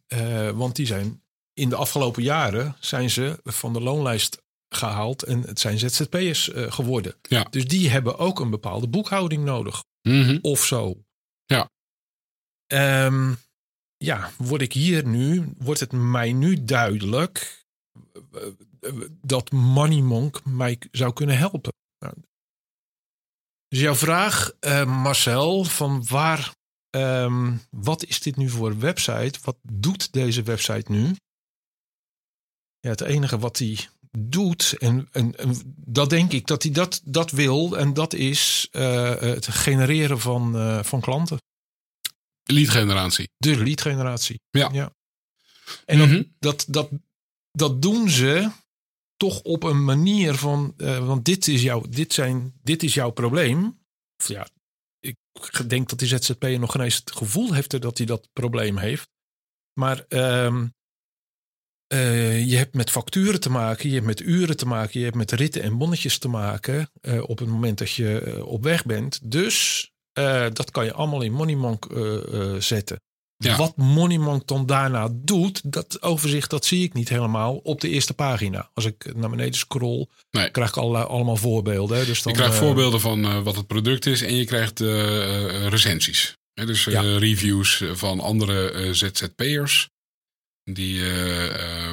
want 0.55 0.77
die 0.77 0.87
zijn 0.87 1.23
in 1.53 1.69
de 1.69 1.77
afgelopen 1.77 2.23
jaren 2.23 2.77
zijn 2.81 3.11
ze 3.11 3.41
van 3.45 3.73
de 3.73 3.81
loonlijst 3.81 4.43
gehaald 4.75 5.23
en 5.23 5.43
het 5.43 5.61
zijn 5.61 5.79
ZZP'ers 5.79 6.49
uh, 6.49 6.73
geworden. 6.73 7.15
Ja. 7.23 7.47
Dus 7.51 7.69
die 7.69 7.91
hebben 7.91 8.19
ook 8.19 8.41
een 8.41 8.51
bepaalde 8.51 8.89
boekhouding 8.89 9.45
nodig. 9.45 9.85
Mhm. 10.03 10.39
Of 10.43 10.65
zo. 10.65 11.05
Ja. 11.45 11.71
Um, 13.07 13.37
ja, 13.97 14.31
word 14.39 14.63
ik 14.63 14.73
hier 14.73 15.07
nu, 15.07 15.53
wordt 15.59 15.81
het 15.81 15.93
mij 15.93 16.33
nu 16.33 16.65
duidelijk 16.65 17.65
eh, 18.33 18.47
eh, 18.81 18.95
dat 19.23 19.51
Money 19.51 20.01
Monk 20.01 20.45
mij 20.45 20.79
zou 20.91 21.13
kunnen 21.13 21.39
helpen. 21.39 21.73
Nou, 21.99 22.15
dus 23.69 23.81
jouw 23.81 23.95
vraag, 23.95 24.53
Marcel, 24.87 25.65
van 25.65 26.05
waar, 26.09 26.55
um, 26.91 27.61
wat 27.71 28.05
is 28.05 28.21
dit 28.21 28.37
nu 28.37 28.49
voor 28.49 28.79
website? 28.79 29.39
Wat 29.43 29.57
doet 29.63 30.13
deze 30.13 30.43
website 30.43 30.93
nu? 30.93 31.15
Ja, 32.81 32.91
het 32.91 33.01
enige 33.01 33.39
wat 33.39 33.59
hij 33.59 33.89
doet, 34.19 34.77
en, 34.79 35.09
en, 35.13 35.37
en, 35.37 35.75
dat 35.77 36.11
denk 36.11 36.33
ik 36.33 36.47
dat 36.47 36.63
hij 36.63 36.73
dat, 36.73 37.01
dat 37.05 37.31
wil, 37.31 37.79
en 37.79 37.95
dat 37.95 38.13
is 38.13 38.69
uh, 38.73 39.21
het 39.21 39.47
genereren 39.47 40.21
van, 40.21 40.57
uh, 40.57 40.83
van 40.83 41.01
klanten. 41.01 41.39
Lead 42.43 42.69
generatie. 42.69 43.29
De 43.37 43.63
lead 43.63 43.81
generatie. 43.81 44.41
Ja. 44.51 44.69
ja. 44.73 44.93
En 45.85 45.99
mm 45.99 46.09
-hmm. 46.09 46.35
dat, 46.39 46.65
dat, 46.69 46.91
dat 47.53 47.83
doen 47.83 48.09
ze 48.09 48.51
toch 49.17 49.41
op 49.43 49.63
een 49.63 49.85
manier 49.85 50.35
van, 50.35 50.75
uh, 50.77 51.07
want 51.07 51.25
dit 51.25 51.49
is, 51.49 51.63
jouw, 51.63 51.81
dit, 51.81 52.13
zijn, 52.13 52.53
dit 52.63 52.83
is 52.83 52.95
jouw 52.95 53.11
probleem. 53.11 53.79
Of 54.17 54.29
ja, 54.29 54.49
ik 55.01 55.17
denk 55.67 55.89
dat 55.89 55.99
die 55.99 56.09
ZZP'er 56.09 56.59
nog 56.59 56.73
geen 56.73 56.83
eens 56.83 56.97
het 56.97 57.13
gevoel 57.13 57.53
heeft 57.53 57.81
dat 57.81 57.99
hij 57.99 58.07
dat 58.07 58.29
probleem 58.33 58.79
heeft. 58.79 59.09
Maar 59.73 60.05
um, 60.09 60.75
uh, 61.93 62.47
je 62.47 62.57
hebt 62.57 62.75
met 62.75 62.91
facturen 62.91 63.41
te 63.41 63.51
maken, 63.51 63.89
je 63.89 63.95
hebt 63.95 64.07
met 64.07 64.21
uren 64.21 64.57
te 64.57 64.67
maken, 64.67 64.99
je 64.99 65.05
hebt 65.05 65.17
met 65.17 65.33
ritten 65.33 65.63
en 65.63 65.79
bonnetjes 65.79 66.19
te 66.19 66.29
maken 66.29 66.91
uh, 67.03 67.23
op 67.29 67.39
het 67.39 67.49
moment 67.49 67.79
dat 67.79 67.91
je 67.91 68.23
uh, 68.27 68.47
op 68.47 68.63
weg 68.63 68.85
bent. 68.85 69.21
Dus 69.23 69.89
dat 70.53 70.71
kan 70.71 70.85
je 70.85 70.93
allemaal 70.93 71.23
in 71.23 71.33
Moneymonk 71.33 71.87
zetten. 72.59 73.01
Ja. 73.37 73.57
Wat 73.57 73.77
Moneymonk 73.77 74.47
dan 74.47 74.67
daarna 74.67 75.09
doet, 75.13 75.73
dat 75.73 76.03
overzicht 76.03 76.51
dat 76.51 76.65
zie 76.65 76.83
ik 76.83 76.93
niet 76.93 77.09
helemaal 77.09 77.57
op 77.57 77.81
de 77.81 77.89
eerste 77.89 78.15
pagina. 78.15 78.71
Als 78.75 78.85
ik 78.85 79.15
naar 79.15 79.31
beneden 79.31 79.55
scroll, 79.55 80.07
nee. 80.31 80.51
krijg 80.51 80.69
ik 80.69 80.77
al, 80.77 80.97
allemaal 80.97 81.37
voorbeelden. 81.37 82.07
Dus 82.07 82.23
dan, 82.23 82.33
je 82.33 82.39
krijgt 82.39 82.57
voorbeelden 82.57 83.01
van 83.01 83.43
wat 83.43 83.57
het 83.57 83.67
product 83.67 84.07
is 84.07 84.23
en 84.23 84.35
je 84.35 84.45
krijgt 84.45 84.81
recensies. 85.71 86.37
dus 86.55 86.85
Ja. 86.85 87.01
reviews 87.01 87.83
van 87.93 88.21
andere 88.21 88.89
ZZP'ers 88.95 89.89
die, 90.73 90.99
uh, 90.99 91.45
uh, 91.89 91.91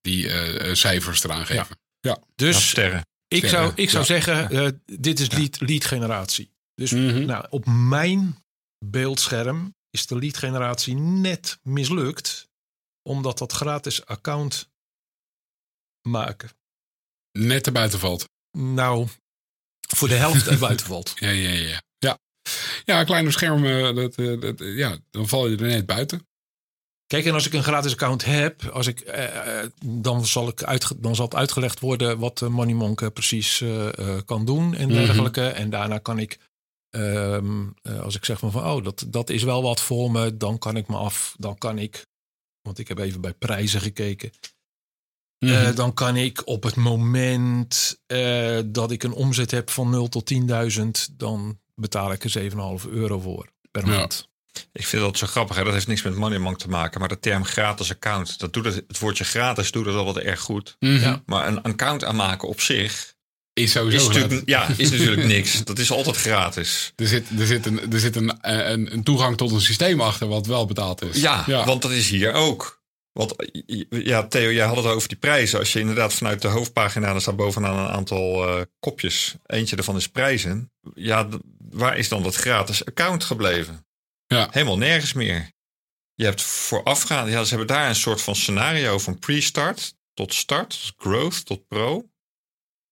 die 0.00 0.24
uh, 0.24 0.74
cijfers 0.74 1.24
eraan 1.24 1.46
geven. 1.46 1.78
Ja. 2.00 2.18
Dus 2.34 2.54
Ja, 2.56 2.60
sterren. 2.62 3.06
ik 3.28 3.44
Sterren, 3.46 3.66
zou, 3.66 3.72
ik 3.76 3.90
zou 3.90 4.04
ja. 4.06 4.20
zeggen, 4.20 4.82
dit 4.84 5.20
is 5.20 5.30
lead, 5.30 5.60
lead 5.60 5.84
generatie. 5.84 6.50
Dus 6.74 6.90
Mhm. 6.90 7.24
nou, 7.24 7.46
op 7.50 7.66
mijn 7.66 8.44
beeldscherm 8.84 9.74
is 9.90 10.06
de 10.06 10.16
lead 10.18 10.36
generatie 10.36 10.94
net 10.94 11.58
mislukt. 11.62 12.46
Omdat 13.02 13.38
dat 13.38 13.52
gratis 13.52 14.06
account 14.06 14.68
maken. 16.08 16.50
Net 17.32 17.66
er 17.66 17.72
buiten 17.72 17.98
valt. 17.98 18.28
Nou, 18.58 19.08
voor 19.96 20.08
de 20.08 20.14
helft 20.14 20.46
er 20.46 20.58
buiten 20.58 20.86
valt. 20.92 21.12
Ja, 21.16 21.28
ja, 21.30 21.50
ja. 21.50 21.82
Ja, 21.98 22.18
ja 22.84 23.04
kleine 23.04 23.30
schermen, 23.30 23.94
dat, 23.94 24.14
eh, 24.14 24.40
dat, 24.40 24.60
eh, 24.60 24.76
ja, 24.76 24.98
dan 25.10 25.28
val 25.28 25.48
je 25.48 25.56
er 25.56 25.62
net 25.66 25.86
buiten. 25.86 26.26
Kijk, 27.08 27.24
en 27.24 27.34
als 27.34 27.46
ik 27.46 27.52
een 27.52 27.62
gratis 27.62 27.92
account 27.92 28.24
heb, 28.24 28.64
als 28.72 28.86
ik, 28.86 29.00
eh, 29.00 29.60
eh, 29.62 29.70
dan, 29.84 30.26
zal 30.26 30.48
ik 30.48 30.62
uitge- 30.62 31.00
dan 31.00 31.14
zal 31.14 31.24
het 31.24 31.34
uitgelegd 31.34 31.80
worden 31.80 32.18
wat 32.18 32.38
de 32.38 32.48
Money 32.48 32.74
Monk 32.74 33.00
eh, 33.00 33.08
precies 33.12 33.60
eh, 33.60 33.98
eh, 33.98 34.20
kan 34.24 34.44
doen 34.44 34.74
en 34.74 34.88
Mhm. 34.88 34.96
dergelijke. 34.96 35.46
En 35.48 35.70
daarna 35.70 35.98
kan 35.98 36.18
ik, 36.18 36.38
ehm, 36.90 37.66
eh, 37.82 38.00
als 38.00 38.16
ik 38.16 38.24
zeg 38.24 38.38
van, 38.38 38.50
van 38.50 38.64
oh, 38.64 38.84
dat, 38.84 39.04
dat 39.08 39.30
is 39.30 39.42
wel 39.42 39.62
wat 39.62 39.80
voor 39.80 40.10
me, 40.10 40.36
dan 40.36 40.58
kan 40.58 40.76
ik 40.76 40.88
me 40.88 40.96
af, 40.96 41.34
dan 41.38 41.58
kan 41.58 41.78
ik, 41.78 42.06
want 42.62 42.78
ik 42.78 42.88
heb 42.88 42.98
even 42.98 43.20
bij 43.20 43.34
prijzen 43.34 43.80
gekeken. 43.80 44.30
Mhm. 45.38 45.74
Dan 45.74 45.94
kan 45.94 46.16
ik 46.16 46.42
op 46.46 46.62
het 46.62 46.76
moment 46.76 47.98
dat 48.66 48.90
ik 48.90 49.02
een 49.02 49.12
omzet 49.12 49.50
heb 49.50 49.70
van 49.70 49.90
0 49.90 50.08
tot 50.08 50.26
10.000, 50.26 51.08
dan 51.18 51.58
betaal 51.74 52.12
ik 52.12 52.24
er 52.24 52.30
7,5 52.30 52.86
euro 52.86 53.20
voor 53.20 53.48
per 53.70 53.86
Ja. 53.86 53.96
maand. 53.98 54.28
Ik 54.72 54.86
vind 54.86 55.02
dat 55.02 55.18
zo 55.18 55.26
grappig. 55.26 55.56
Hè? 55.56 55.64
Dat 55.64 55.72
heeft 55.72 55.86
niks 55.86 56.02
met 56.02 56.14
Moneymonk 56.14 56.58
te 56.58 56.68
maken. 56.68 57.00
Maar 57.00 57.08
de 57.08 57.18
term 57.18 57.44
gratis 57.44 57.90
account, 57.90 58.38
dat 58.38 58.52
doet 58.52 58.64
het, 58.64 58.74
het 58.88 58.98
woordje 58.98 59.24
gratis 59.24 59.70
doet 59.70 59.86
het 59.86 59.94
al 59.94 60.04
wat 60.04 60.16
erg 60.16 60.40
goed. 60.40 60.76
Mhm. 60.78 61.16
Maar 61.26 61.46
een 61.46 61.62
account 61.62 62.04
aanmaken 62.04 62.48
op 62.48 62.60
zich 62.60 63.14
Is 63.52 63.70
sowieso 63.70 64.10
is 64.10 64.16
natuurlijk, 64.16 64.48
ja, 64.48 64.68
is 64.76 64.90
natuurlijk 64.90 65.26
niks. 65.34 65.64
Dat 65.64 65.78
is 65.78 65.90
altijd 65.90 66.16
gratis. 66.16 66.92
Er 66.96 67.06
zit, 67.06 67.24
er 67.38 67.46
zit, 67.46 67.66
een, 67.66 67.92
er 67.92 68.00
zit 68.00 68.16
een, 68.16 68.38
een, 68.40 68.92
een 68.92 69.02
toegang 69.02 69.36
tot 69.36 69.52
een 69.52 69.60
systeem 69.60 70.00
achter 70.00 70.28
wat 70.28 70.46
wel 70.46 70.66
betaald 70.66 71.02
is. 71.02 71.20
Ja, 71.20 71.44
want 71.46 71.82
dat 71.82 71.90
is 71.90 72.08
hier 72.08 72.32
ook. 72.32 72.78
Want 73.18 73.34
ja, 73.88 74.26
Theo, 74.26 74.50
jij 74.50 74.66
had 74.66 74.76
het 74.76 74.86
over 74.86 75.08
die 75.08 75.16
prijzen. 75.16 75.58
Als 75.58 75.72
je 75.72 75.80
inderdaad 75.80 76.14
vanuit 76.14 76.42
de 76.42 76.48
hoofdpagina, 76.48 77.12
dan 77.12 77.20
staat 77.20 77.36
bovenaan 77.36 77.78
een 77.78 77.92
aantal 77.92 78.48
eh, 78.48 78.60
kopjes. 78.80 79.34
Eentje 79.46 79.76
daarvan 79.76 79.96
is 79.96 80.08
prijzen. 80.08 80.72
Ja, 80.94 81.28
waar 81.70 81.96
is 81.96 82.08
dan 82.08 82.22
dat 82.22 82.34
gratis 82.34 82.84
account 82.84 83.24
gebleven? 83.24 83.86
Ja. 84.28 84.48
Helemaal 84.50 84.78
nergens 84.78 85.12
meer. 85.12 85.52
Je 86.14 86.24
hebt 86.24 86.42
voorafgaand, 86.42 87.30
ja, 87.30 87.42
ze 87.42 87.48
hebben 87.48 87.66
daar 87.66 87.88
een 87.88 87.94
soort 87.94 88.22
van 88.22 88.36
scenario 88.36 88.98
van 88.98 89.18
pre-start 89.18 89.96
tot 90.14 90.34
start, 90.34 90.68
dus 90.68 90.92
growth 90.96 91.46
tot 91.46 91.66
pro. 91.66 92.10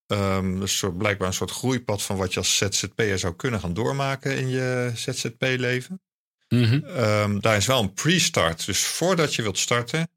Ehm 0.07 0.61
dus 0.61 0.79
soort, 0.79 0.99
blijkbaar 0.99 1.29
een 1.29 1.35
soort 1.35 1.51
groeipad 1.51 2.03
van 2.03 2.17
wat 2.17 2.33
je 2.33 2.39
als 2.39 2.57
ZZP'er 2.57 3.19
zou 3.19 3.35
kunnen 3.35 3.61
gaan 3.61 3.75
doormaken 3.75 4.39
in 4.39 4.49
je 4.49 4.93
ZZP-leven. 4.95 6.01
Mhm. 6.49 6.85
Ehm, 6.85 7.39
daar 7.39 7.57
is 7.57 7.67
wel 7.67 7.83
een 7.83 7.93
pre-start. 7.93 8.67
Dus 8.67 8.85
voordat 8.85 9.35
je 9.35 9.43
wilt 9.43 9.59
starten 9.59 10.09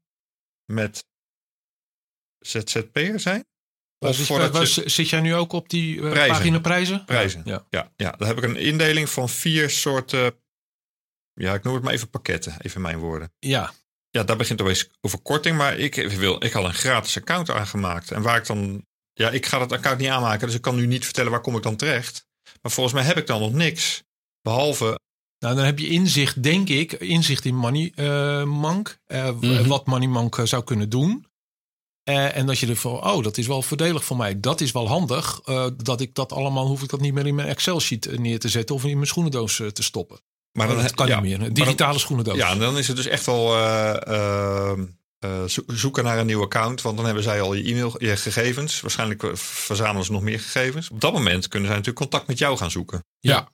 met 0.64 1.04
ZZP'er 2.38 3.20
zijn. 3.20 3.44
Of 3.98 4.16
voordat 4.16 4.74
je 4.74 4.88
zit 4.88 5.08
jij 5.08 5.20
nu 5.20 5.34
ook 5.34 5.52
op 5.52 5.68
die 5.68 6.10
eh, 6.10 6.28
pagina 6.28 6.60
prijzen? 6.60 7.04
prijzen. 7.04 7.42
Ja. 7.44 7.66
Ja, 7.70 7.92
ja, 7.96 8.10
dan 8.10 8.28
heb 8.28 8.36
ik 8.36 8.44
een 8.44 8.56
indeling 8.56 9.08
van 9.08 9.28
vier 9.28 9.70
soorten. 9.70 10.34
Ja, 11.40 11.54
ik 11.54 11.62
noem 11.62 11.74
het 11.74 11.82
maar 11.82 11.92
even 11.92 12.10
pakketten, 12.10 12.54
even 12.60 12.80
mijn 12.80 12.98
woorden. 12.98 13.32
Ja, 13.38 13.72
Ja, 14.10 14.22
daar 14.24 14.36
begint 14.36 14.60
opeens 14.60 14.88
over 15.00 15.18
korting. 15.18 15.56
Maar 15.56 15.78
ik, 15.78 15.94
wil, 15.94 16.44
ik 16.44 16.52
had 16.52 16.64
een 16.64 16.74
gratis 16.74 17.16
account 17.16 17.50
aangemaakt. 17.50 18.10
En 18.10 18.22
waar 18.22 18.36
ik 18.36 18.46
dan. 18.46 18.84
Ja, 19.12 19.30
ik 19.30 19.46
ga 19.46 19.58
dat 19.58 19.72
account 19.72 19.98
niet 19.98 20.08
aanmaken. 20.08 20.46
Dus 20.46 20.56
ik 20.56 20.62
kan 20.62 20.76
nu 20.76 20.86
niet 20.86 21.04
vertellen 21.04 21.30
waar 21.30 21.40
kom 21.40 21.56
ik 21.56 21.62
dan 21.62 21.76
terecht. 21.76 22.26
Maar 22.62 22.72
volgens 22.72 22.94
mij 22.94 23.04
heb 23.04 23.16
ik 23.16 23.26
dan 23.26 23.40
nog 23.40 23.52
niks. 23.52 24.02
Behalve. 24.42 24.98
nou 25.38 25.54
dan 25.56 25.64
heb 25.64 25.78
je 25.78 25.88
inzicht, 25.88 26.42
denk 26.42 26.68
ik, 26.68 26.92
inzicht 26.92 27.44
in 27.44 27.54
Money 27.54 27.92
eh, 27.94 28.44
Monk. 28.44 28.98
eh, 29.06 29.30
Mhm. 29.40 29.66
Wat 29.68 29.86
Money 29.86 30.08
Monk 30.08 30.38
eh, 30.38 30.44
zou 30.44 30.64
kunnen 30.64 30.88
doen. 30.88 31.26
En 32.02 32.46
dat 32.46 32.58
je 32.58 32.66
ervan, 32.66 32.92
oh, 33.04 33.22
dat 33.22 33.38
is 33.38 33.46
wel 33.46 33.62
voordelig 33.62 34.04
voor 34.04 34.16
mij. 34.16 34.40
Dat 34.40 34.60
is 34.60 34.72
wel 34.72 34.88
handig. 34.88 35.40
dat 35.76 36.00
ik 36.00 36.14
dat 36.14 36.32
allemaal, 36.32 36.66
hoef 36.66 36.82
ik 36.82 36.88
dat 36.88 37.00
niet 37.00 37.14
meer 37.14 37.26
in 37.26 37.34
mijn 37.34 37.48
Excel-sheet 37.48 38.18
neer 38.18 38.38
te 38.38 38.48
zetten 38.48 38.74
of 38.74 38.84
in 38.84 38.94
mijn 38.94 39.06
schoenendoos 39.06 39.56
te 39.72 39.82
stoppen. 39.82 40.20
Maar 40.52 40.66
dan 40.66 40.82
dat 40.82 40.94
kan 40.94 41.06
ja, 41.06 41.20
niet 41.20 41.38
meer. 41.38 41.52
Digitale 41.52 41.98
schoenendoos. 41.98 42.36
Ja, 42.36 42.50
en 42.50 42.58
dan 42.58 42.78
is 42.78 42.86
het 42.86 42.96
dus 42.96 43.06
echt 43.06 43.26
wel 43.26 43.54
eh, 43.56 44.06
eh, 44.06 44.78
eh, 45.18 45.44
zo- 45.44 45.62
zoeken 45.66 46.04
naar 46.04 46.18
een 46.18 46.26
nieuw 46.26 46.42
account. 46.42 46.82
Want 46.82 46.96
dan 46.96 47.04
hebben 47.04 47.22
zij 47.22 47.40
al 47.40 47.54
je 47.54 47.62
e-mail, 47.64 47.94
je 47.98 48.16
gegevens. 48.16 48.80
Waarschijnlijk 48.80 49.22
verzamelen 49.34 50.04
ze 50.04 50.12
nog 50.12 50.22
meer 50.22 50.40
gegevens. 50.40 50.90
Op 50.90 51.00
dat 51.00 51.12
moment 51.12 51.48
kunnen 51.48 51.68
zij 51.68 51.76
natuurlijk 51.76 52.04
contact 52.04 52.26
met 52.28 52.38
jou 52.38 52.56
gaan 52.56 52.70
zoeken. 52.70 53.04
Ja. 53.20 53.48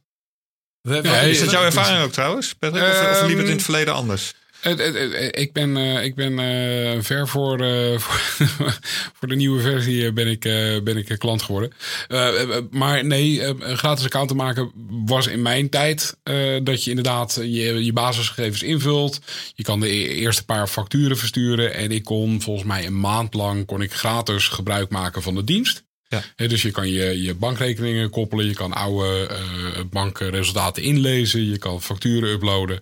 We- 0.80 1.00
Ja, 1.02 1.20
Is 1.20 1.40
dat 1.40 1.50
jouw 1.50 1.62
ervaring 1.64 2.02
ook 2.04 2.12
trouwens, 2.12 2.52
Patrick? 2.54 2.82
Of, 2.82 2.88
of 2.88 3.20
liep 3.26 3.28
het 3.28 3.30
in 3.30 3.38
Ehm, 3.44 3.52
het 3.52 3.62
verleden 3.62 3.94
anders? 3.94 4.34
Het- 4.60 5.34
ik 5.36 5.52
ben, 5.52 5.76
eh, 5.76 6.04
ik 6.04 6.14
ben 6.14 6.38
eh, 6.38 7.00
ver 7.02 7.28
voor, 7.28 7.60
eh, 7.60 7.98
voor, 9.18 9.28
de 9.28 9.34
nieuwe 9.36 9.60
versie 9.60 10.06
eh, 10.06 10.12
ben 10.12 10.26
ik, 10.26 10.44
eh, 10.44 10.82
ben 10.82 10.96
ik 10.96 11.08
eh, 11.08 11.18
klant 11.18 11.42
geworden. 11.42 11.72
Eh, 12.08 12.40
eh, 12.42 12.62
maar 12.70 13.04
nee, 13.04 13.42
eh, 13.42 13.52
een 13.58 13.78
gratis 13.78 14.04
account 14.04 14.28
te 14.28 14.34
maken 14.34 14.72
was 15.06 15.26
in 15.26 15.42
mijn 15.42 15.68
tijd 15.68 16.16
eh, 16.22 16.56
dat 16.62 16.84
je 16.84 16.90
inderdaad 16.90 17.34
je, 17.42 17.84
je 17.84 17.92
basisgegevens 17.92 18.62
invult. 18.62 19.20
Je 19.54 19.62
kan 19.62 19.80
de 19.80 19.88
e- 19.88 20.06
eerste 20.14 20.44
paar 20.44 20.66
facturen 20.66 21.16
versturen. 21.18 21.74
En 21.74 21.92
ik 21.92 22.04
kon 22.04 22.42
volgens 22.42 22.66
mij 22.66 22.86
een 22.86 23.00
maand 23.00 23.34
lang 23.34 23.66
kon 23.66 23.82
ik 23.82 23.92
gratis 23.92 24.48
gebruik 24.48 24.90
maken 24.90 25.22
van 25.22 25.34
de 25.34 25.44
dienst. 25.44 25.84
Ja. 26.08 26.46
Dus 26.46 26.62
je 26.62 26.70
kan 26.70 26.88
je, 26.88 27.22
je 27.22 27.34
bankrekeningen 27.34 28.10
koppelen, 28.10 28.46
je 28.46 28.54
kan 28.54 28.72
oude 28.72 29.26
eh, 29.26 29.84
bankresultaten 29.90 30.82
inlezen, 30.82 31.50
je 31.50 31.58
kan 31.58 31.82
facturen 31.82 32.30
uploaden. 32.30 32.80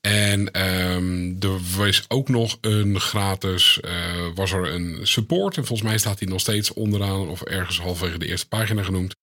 En 0.00 0.50
ehm, 0.50 1.34
er 1.40 1.60
was 1.76 2.04
ook 2.08 2.28
nog 2.28 2.58
een 2.60 3.00
gratis, 3.00 3.80
eh, 3.80 3.92
was 4.34 4.52
er 4.52 4.74
een 4.74 4.98
support. 5.02 5.56
En 5.56 5.66
volgens 5.66 5.88
mij 5.88 5.98
staat 5.98 6.18
die 6.18 6.28
nog 6.28 6.40
steeds 6.40 6.72
onderaan 6.72 7.28
of 7.28 7.42
ergens 7.42 7.80
halverwege 7.80 8.18
de 8.18 8.26
eerste 8.26 8.48
pagina 8.48 8.82
genoemd. 8.82 9.14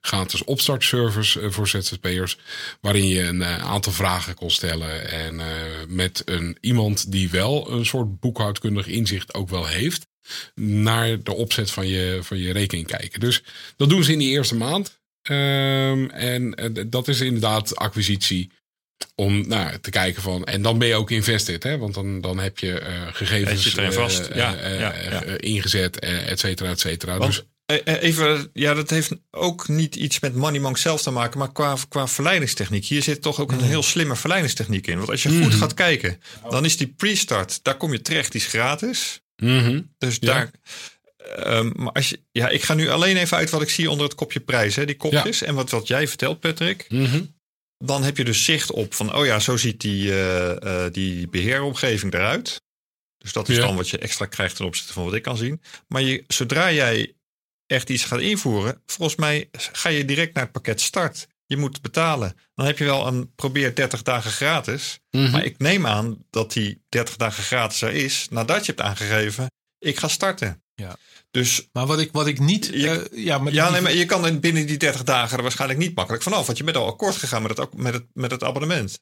gratis 0.00 0.44
opstartservice 0.44 1.50
voor 1.50 1.68
ZZP'ers. 1.68 2.38
Waarin 2.80 3.08
je 3.08 3.22
een 3.22 3.44
aantal 3.44 3.92
vragen 3.92 4.34
kon 4.34 4.50
stellen. 4.50 5.10
En 5.10 5.40
met 5.88 6.22
een, 6.24 6.56
iemand 6.60 7.12
die 7.12 7.30
wel 7.30 7.70
een 7.70 7.86
soort 7.86 8.20
boekhoudkundig 8.20 8.86
inzicht 8.86 9.34
ook 9.34 9.48
wel 9.48 9.66
heeft. 9.66 10.06
Naar 10.54 11.22
de 11.22 11.34
opzet 11.34 11.70
van 11.70 11.88
je, 11.88 12.18
van 12.22 12.38
je 12.38 12.52
rekening 12.52 12.86
kijken. 12.86 13.20
Dus 13.20 13.42
dat 13.76 13.88
doen 13.88 14.04
ze 14.04 14.12
in 14.12 14.18
die 14.18 14.30
eerste 14.30 14.54
maand. 14.54 15.02
Um, 15.30 16.10
en 16.10 16.54
dat 16.86 17.08
is 17.08 17.20
inderdaad 17.20 17.76
acquisitie 17.76 18.50
om 19.14 19.48
nou, 19.48 19.78
te 19.78 19.90
kijken 19.90 20.22
van. 20.22 20.44
En 20.44 20.62
dan 20.62 20.78
ben 20.78 20.88
je 20.88 20.94
ook 20.94 21.10
invested, 21.10 21.62
hè? 21.62 21.78
Want 21.78 21.94
dan, 21.94 22.20
dan 22.20 22.38
heb 22.38 22.58
je 22.58 22.80
uh, 22.80 22.88
gegevens 23.12 23.64
je 23.64 23.92
vast. 23.92 24.28
Uh, 24.30 24.36
ja, 24.36 24.68
ja, 24.68 24.94
ja. 24.94 25.22
ingezet, 25.36 25.98
et 25.98 26.38
cetera, 26.38 26.70
et 26.70 26.80
cetera. 26.80 27.18
Want, 27.18 27.44
dus, 27.66 27.82
even, 27.84 28.50
ja, 28.52 28.74
dat 28.74 28.90
heeft 28.90 29.12
ook 29.30 29.68
niet 29.68 29.96
iets 29.96 30.20
met 30.20 30.34
Moneymonk 30.34 30.78
zelf 30.78 31.02
te 31.02 31.10
maken, 31.10 31.38
maar 31.38 31.52
qua, 31.52 31.76
qua 31.88 32.08
verleidingstechniek. 32.08 32.84
Hier 32.84 33.02
zit 33.02 33.22
toch 33.22 33.40
ook 33.40 33.52
een 33.52 33.62
heel 33.62 33.82
slimme 33.82 34.16
verleidingstechniek 34.16 34.86
in. 34.86 34.96
Want 34.96 35.10
als 35.10 35.22
je 35.22 35.28
goed 35.28 35.38
mm 35.38 35.50
gaat 35.50 35.74
kijken, 35.74 36.20
dan 36.50 36.64
is 36.64 36.76
die 36.76 36.94
pre-start, 36.96 37.60
daar 37.62 37.76
kom 37.76 37.92
je 37.92 38.00
terecht, 38.00 38.32
die 38.32 38.40
is 38.40 38.46
gratis. 38.46 39.22
Mm 39.36 39.58
-hmm. 39.58 39.94
Dus 39.98 40.18
daar. 40.18 40.50
Um, 41.46 41.72
maar 41.76 41.92
als 41.92 42.08
je, 42.08 42.20
ja, 42.32 42.48
ik 42.48 42.62
ga 42.62 42.74
nu 42.74 42.88
alleen 42.88 43.16
even 43.16 43.36
uit 43.36 43.50
wat 43.50 43.62
ik 43.62 43.70
zie 43.70 43.90
onder 43.90 44.06
het 44.06 44.14
kopje 44.14 44.40
prijs, 44.40 44.76
hè, 44.76 44.84
die 44.86 44.96
kopjes. 44.96 45.42
En 45.42 45.54
wat, 45.54 45.70
wat 45.70 45.88
jij 45.88 46.08
vertelt, 46.08 46.40
Patrick. 46.40 46.86
Mm 46.88 47.04
-hmm 47.04 47.34
dan 47.78 48.02
heb 48.02 48.16
je 48.16 48.24
dus 48.24 48.44
zicht 48.44 48.70
op 48.70 48.94
van, 48.94 49.14
oh 49.14 49.26
ja, 49.26 49.38
zo 49.38 49.56
ziet 49.56 49.80
die, 49.80 50.10
uh, 50.10 50.86
die 50.92 51.28
beheeromgeving 51.28 52.14
eruit. 52.14 52.62
Dus 53.18 53.32
dat 53.32 53.48
is 53.48 53.56
dan 53.56 53.76
wat 53.76 53.88
je 53.88 53.98
extra 53.98 54.26
krijgt 54.26 54.56
ten 54.56 54.64
opzichte 54.64 54.92
van 54.92 55.04
wat 55.04 55.14
ik 55.14 55.22
kan 55.22 55.36
zien. 55.36 55.62
Maar 55.88 56.02
je, 56.02 56.24
zodra 56.28 56.72
jij 56.72 57.14
echt 57.66 57.90
iets 57.90 58.04
gaat 58.04 58.20
invoeren, 58.20 58.82
volgens 58.86 59.18
mij 59.18 59.48
ga 59.52 59.88
je 59.88 60.04
direct 60.04 60.34
naar 60.34 60.42
het 60.42 60.52
pakket 60.52 60.80
start. 60.80 61.26
Je 61.46 61.56
moet 61.56 61.82
betalen. 61.82 62.36
Dan 62.54 62.66
heb 62.66 62.78
je 62.78 62.84
wel 62.84 63.06
een 63.06 63.34
probeer 63.34 63.74
30 63.74 64.02
dagen 64.02 64.30
gratis. 64.30 65.00
Mhm. 65.10 65.30
Maar 65.30 65.44
ik 65.44 65.58
neem 65.58 65.86
aan 65.86 66.24
dat 66.30 66.52
die 66.52 66.82
30 66.88 67.16
dagen 67.16 67.42
gratis 67.42 67.82
er 67.82 67.92
is 67.92 68.26
nadat 68.30 68.66
je 68.66 68.72
hebt 68.72 68.86
aangegeven, 68.86 69.50
ik 69.78 69.98
ga 69.98 70.08
starten. 70.08 70.62
Ja. 70.74 70.96
Dus, 71.30 71.68
maar 71.72 71.86
wat 71.86 71.98
ik, 71.98 72.12
wat 72.12 72.26
ik 72.26 72.38
niet. 72.38 72.66
Je, 72.66 73.08
uh, 73.12 73.24
ja, 73.24 73.38
maar, 73.38 73.52
ja 73.52 73.70
nee, 73.70 73.80
maar 73.80 73.94
je 73.94 74.06
kan 74.06 74.40
binnen 74.40 74.66
die 74.66 74.76
30 74.76 75.04
dagen 75.04 75.36
er 75.36 75.42
waarschijnlijk 75.42 75.80
niet 75.80 75.94
makkelijk 75.94 76.22
vanaf. 76.22 76.46
Want 76.46 76.58
je 76.58 76.64
bent 76.64 76.76
al 76.76 76.86
akkoord 76.86 77.16
gegaan 77.16 77.42
met 77.42 77.58
het, 77.58 77.74
met 77.74 77.94
het, 77.94 78.06
met 78.12 78.30
het 78.30 78.42
abonnement. 78.42 79.00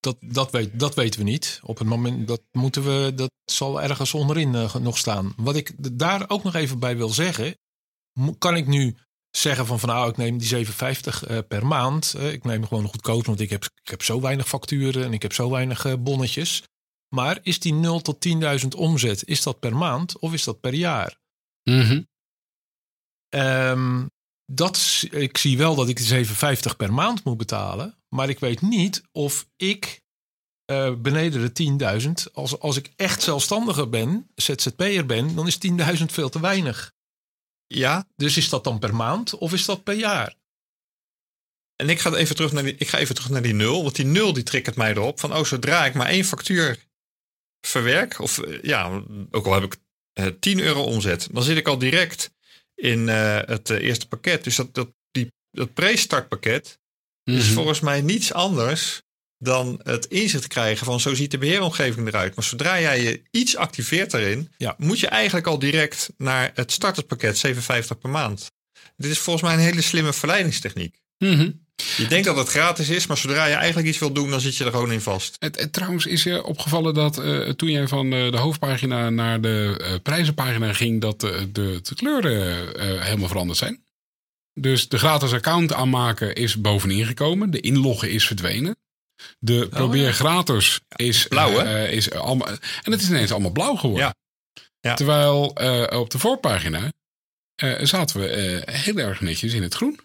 Dat, 0.00 0.16
dat, 0.20 0.50
weet, 0.50 0.78
dat 0.78 0.94
weten 0.94 1.20
we 1.20 1.26
niet. 1.26 1.60
Op 1.62 1.78
het 1.78 1.88
moment 1.88 2.28
dat 2.28 2.42
moeten 2.52 2.82
we, 2.84 3.12
dat 3.14 3.30
zal 3.44 3.82
ergens 3.82 4.14
onderin 4.14 4.54
uh, 4.54 4.74
nog 4.74 4.98
staan. 4.98 5.32
Wat 5.36 5.56
ik 5.56 5.72
daar 5.92 6.24
ook 6.28 6.42
nog 6.42 6.54
even 6.54 6.78
bij 6.78 6.96
wil 6.96 7.08
zeggen. 7.08 7.58
Kan 8.38 8.56
ik 8.56 8.66
nu 8.66 8.96
zeggen 9.36 9.66
van, 9.66 9.80
van 9.80 9.88
nou, 9.88 10.08
ik 10.08 10.16
neem 10.16 10.38
die 10.38 10.66
7,50 10.66 10.72
uh, 10.72 11.38
per 11.48 11.66
maand. 11.66 12.14
Uh, 12.16 12.32
ik 12.32 12.44
neem 12.44 12.66
gewoon 12.66 12.86
goedkoop, 12.86 13.26
want 13.26 13.40
ik 13.40 13.50
heb, 13.50 13.64
ik 13.64 13.90
heb 13.90 14.02
zo 14.02 14.20
weinig 14.20 14.48
facturen 14.48 15.04
en 15.04 15.12
ik 15.12 15.22
heb 15.22 15.32
zo 15.32 15.50
weinig 15.50 15.84
uh, 15.84 15.92
bonnetjes. 15.98 16.62
Maar 17.14 17.38
is 17.42 17.58
die 17.58 17.74
0 17.74 18.00
tot 18.00 18.26
10.000 18.62 18.68
omzet, 18.76 19.26
is 19.26 19.42
dat 19.42 19.60
per 19.60 19.76
maand 19.76 20.18
of 20.18 20.32
is 20.32 20.44
dat 20.44 20.60
per 20.60 20.74
jaar? 20.74 21.20
Mm 21.62 22.10
um, 23.34 24.10
dat, 24.44 25.04
ik 25.10 25.38
zie 25.38 25.58
wel 25.58 25.74
dat 25.74 25.88
ik 25.88 25.96
die 25.96 26.26
7,50 26.26 26.76
per 26.76 26.92
maand 26.92 27.24
moet 27.24 27.36
betalen. 27.36 27.98
Maar 28.08 28.28
ik 28.28 28.38
weet 28.38 28.60
niet 28.60 29.02
of 29.12 29.46
ik 29.56 30.00
beneden 30.98 31.54
de 31.54 32.00
10.000, 32.28 32.32
als, 32.32 32.58
als 32.58 32.76
ik 32.76 32.92
echt 32.96 33.22
zelfstandiger 33.22 33.88
ben, 33.88 34.30
ZZP'er 34.34 35.06
ben, 35.06 35.34
dan 35.34 35.46
is 35.46 35.58
10.000 35.98 36.04
veel 36.04 36.28
te 36.28 36.40
weinig. 36.40 36.91
Ja. 37.74 38.08
Dus 38.16 38.36
is 38.36 38.48
dat 38.48 38.64
dan 38.64 38.78
per 38.78 38.94
maand 38.94 39.34
of 39.34 39.52
is 39.52 39.64
dat 39.64 39.82
per 39.82 39.94
jaar? 39.94 40.34
En 41.76 41.88
ik 41.88 42.00
ga 42.00 42.14
even 42.14 42.36
terug 42.36 42.52
naar 42.52 42.62
die, 42.62 42.74
ik 42.78 42.88
ga 42.88 42.98
even 42.98 43.14
terug 43.14 43.30
naar 43.30 43.42
die 43.42 43.54
nul. 43.54 43.82
Want 43.82 43.96
die 43.96 44.04
nul 44.04 44.32
die 44.32 44.42
triggert 44.42 44.76
mij 44.76 44.90
erop. 44.90 45.20
Van 45.20 45.34
oh, 45.34 45.44
zodra 45.44 45.86
ik 45.86 45.94
maar 45.94 46.06
één 46.06 46.24
factuur 46.24 46.78
verwerk, 47.66 48.18
of 48.18 48.38
eh, 48.38 48.62
ja, 48.62 49.02
ook 49.30 49.46
al 49.46 49.54
heb 49.54 49.62
ik 49.62 49.76
uh, 50.18 50.26
eh, 50.26 50.34
10 50.40 50.60
euro 50.60 50.82
omzet, 50.82 51.28
dan 51.32 51.42
zit 51.42 51.56
ik 51.56 51.68
al 51.68 51.78
direct 51.78 52.30
in 52.74 53.08
uh, 53.08 53.38
het 53.44 53.70
eerste 53.70 54.08
pakket. 54.08 54.44
Dus 54.44 54.56
dat, 54.56 54.74
dat, 54.74 54.88
die, 55.10 55.32
dat 55.50 55.74
pre-startpakket 55.74 56.78
mm 57.24 57.34
-hmm. 57.34 57.42
is 57.42 57.48
volgens 57.48 57.80
mij 57.80 58.00
niets 58.00 58.32
anders 58.32 59.02
dan 59.42 59.80
het 59.82 60.06
inzicht 60.06 60.46
krijgen 60.46 60.86
van 60.86 61.00
zo 61.00 61.14
ziet 61.14 61.30
de 61.30 61.38
beheeromgeving 61.38 62.06
eruit. 62.06 62.34
Maar 62.34 62.44
zodra 62.44 62.80
jij 62.80 63.02
je 63.02 63.22
iets 63.30 63.56
activeert 63.56 64.10
daarin, 64.10 64.50
ja. 64.56 64.74
moet 64.78 65.00
je 65.00 65.06
eigenlijk 65.06 65.46
al 65.46 65.58
direct 65.58 66.10
naar 66.16 66.50
het 66.54 66.72
starterpakket 66.72 67.46
7,50 67.46 67.52
per 68.00 68.10
maand. 68.10 68.50
Dit 68.96 69.10
is 69.10 69.18
volgens 69.18 69.44
mij 69.44 69.54
een 69.54 69.60
hele 69.60 69.80
slimme 69.80 70.12
verleidingstechniek. 70.12 71.00
Mm 71.18 71.36
-hmm. 71.36 71.60
Je 71.96 72.06
denkt 72.06 72.26
dat 72.26 72.36
het 72.36 72.48
gratis 72.48 72.88
is, 72.88 73.06
maar 73.06 73.16
zodra 73.16 73.46
je 73.46 73.54
eigenlijk 73.54 73.88
iets 73.88 73.98
wil 73.98 74.12
doen, 74.12 74.30
dan 74.30 74.40
zit 74.40 74.56
je 74.56 74.64
er 74.64 74.70
gewoon 74.70 74.92
in 74.92 75.00
vast. 75.00 75.36
Het, 75.38 75.60
het 75.60 75.72
trouwens 75.72 76.06
is 76.06 76.22
je 76.22 76.44
opgevallen 76.44 76.94
dat 76.94 77.18
uh, 77.18 77.48
toen 77.48 77.70
jij 77.70 77.88
van 77.88 78.10
de, 78.10 78.28
de, 78.30 78.36
hoofdpagina 78.36 79.10
naar 79.10 79.40
de 79.40 79.80
uh, 79.80 79.94
prijzenpagina 80.02 80.72
ging, 80.72 81.00
dat 81.00 81.20
de, 81.20 81.48
de, 81.52 81.80
de 81.82 81.94
kleuren 81.94 82.68
helemaal 83.02 83.28
veranderd 83.28 83.58
zijn. 83.58 83.82
Dus 84.54 84.88
de 84.88 84.98
gratis 84.98 85.32
account 85.32 85.72
aanmaken 85.72 86.34
is 86.34 86.60
bovenin 86.60 87.06
gekomen. 87.06 87.50
De 87.50 87.60
inloggen 87.60 88.10
is 88.10 88.26
verdwenen. 88.26 88.76
De 89.38 89.68
probeer 89.68 90.00
oh, 90.00 90.06
ja. 90.06 90.12
gratis 90.12 90.80
is 90.96 91.26
blauw. 91.26 91.58
Hè? 91.58 91.88
is 91.88 92.10
allemaal, 92.10 92.48
en 92.82 92.92
het 92.92 93.00
is 93.00 93.08
ineens 93.08 93.32
allemaal 93.32 93.50
blauw 93.50 93.74
geworden. 93.74 94.14
Terwijl 94.94 95.44
op 95.90 96.10
de 96.10 96.18
voorpagina 96.18 96.92
zaten 97.82 98.20
we 98.20 98.62
heel 98.70 98.96
erg 98.96 99.20
netjes 99.20 99.52
in 99.52 99.62
het 99.62 99.74
groen. 99.74 99.98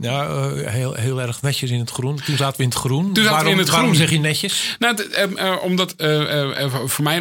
Ja, 0.00 0.28
uh, 0.28 0.66
heel, 0.66 0.94
heel 0.94 1.20
erg 1.20 1.42
netjes 1.42 1.70
in 1.70 1.78
het 1.78 1.90
groen. 1.90 2.16
Toen 2.16 2.36
zaten 2.36 2.56
we 2.56 2.62
in 2.62 2.68
het 2.68 2.78
groen. 2.78 3.12
Toen 3.12 3.24
waarom, 3.24 3.52
in 3.52 3.58
het 3.58 3.68
waarom 3.68 3.88
groen. 3.88 4.00
zeg 4.00 4.10
je 4.10 4.18
netjes? 4.18 4.76
Nou, 4.78 4.96
uh, 5.36 5.62
omdat 5.62 5.94
voor 6.84 7.04
mij 7.04 7.20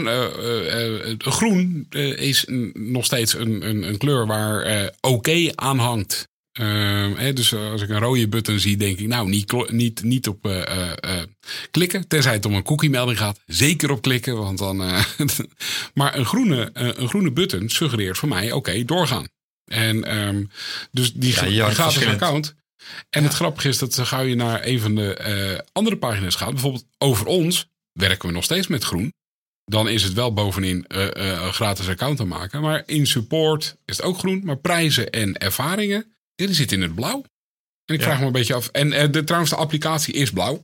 groen 1.17 1.86
is 2.15 2.45
nog 2.74 3.06
steeds 3.06 3.34
een, 3.34 3.67
een, 3.67 3.84
een 3.84 3.97
kleur 3.97 4.28
waar 4.28 4.91
oké 5.00 5.08
okay 5.08 5.52
aan 5.56 5.78
hangt. 5.78 6.30
Hè, 6.51 7.33
dus 7.33 7.53
als 7.53 7.81
ik 7.81 7.89
een 7.89 7.99
rode 7.99 8.27
button 8.27 8.59
zie, 8.59 8.77
denk 8.77 8.99
ik, 8.99 9.07
nou, 9.07 9.29
niet, 9.29 9.71
niet, 9.71 10.03
niet 10.03 10.27
op 10.27 10.65
klikken. 11.71 12.07
Tenzij 12.07 12.33
het 12.33 12.45
om 12.45 12.53
een 12.53 12.63
cookie-melding 12.63 13.17
gaat. 13.17 13.39
Zeker 13.45 13.91
op 13.91 14.01
klikken, 14.01 14.37
want 14.37 14.57
dan. 14.57 14.77
maar 15.93 16.17
een 16.17 16.25
groene, 16.25 16.69
een 16.73 17.07
groene 17.07 17.31
button 17.31 17.69
suggereert 17.69 18.17
voor 18.17 18.29
mij, 18.29 18.45
oké, 18.45 18.55
okay, 18.55 18.85
doorgaan. 18.85 19.27
En 19.65 20.17
um, 20.17 20.49
dus 20.91 21.13
die, 21.13 21.33
ja, 21.33 21.45
die 21.45 21.75
gratis 21.75 22.05
account. 22.05 22.55
En 23.09 23.21
ja. 23.21 23.27
het 23.27 23.35
grappige 23.35 23.67
is 23.67 23.77
dat 23.77 23.99
gauw 23.99 24.23
je 24.23 24.35
naar 24.35 24.65
een 24.65 24.79
van 24.79 24.95
de 24.95 25.63
andere 25.71 25.97
pagina's 25.97 26.35
gaat, 26.35 26.51
bijvoorbeeld 26.51 26.85
over 26.97 27.25
ons, 27.25 27.69
werken 27.93 28.27
we 28.27 28.33
nog 28.33 28.43
steeds 28.43 28.67
met 28.67 28.83
groen. 28.83 29.13
Dan 29.65 29.89
is 29.89 30.03
het 30.03 30.13
wel 30.13 30.33
bovenin 30.33 30.85
uh, 30.87 31.03
uh, 31.03 31.11
een 31.13 31.53
gratis 31.53 31.87
account 31.87 32.17
te 32.17 32.23
maken. 32.23 32.61
Maar 32.61 32.83
in 32.85 33.07
support 33.07 33.75
is 33.85 33.97
het 33.97 34.05
ook 34.05 34.17
groen. 34.17 34.41
Maar 34.43 34.57
prijzen 34.57 35.09
en 35.09 35.37
ervaringen, 35.37 36.15
die 36.45 36.56
zitten 36.56 36.77
in 36.77 36.84
het 36.84 36.95
blauw. 36.95 37.23
En 37.86 37.95
ik 37.95 37.99
ja. 37.99 38.06
vraag 38.06 38.19
me 38.19 38.25
een 38.25 38.32
beetje 38.32 38.54
af. 38.54 38.67
En 38.67 39.12
de, 39.12 39.23
trouwens, 39.23 39.51
de 39.51 39.58
applicatie 39.58 40.13
is 40.13 40.32
blauw. 40.32 40.62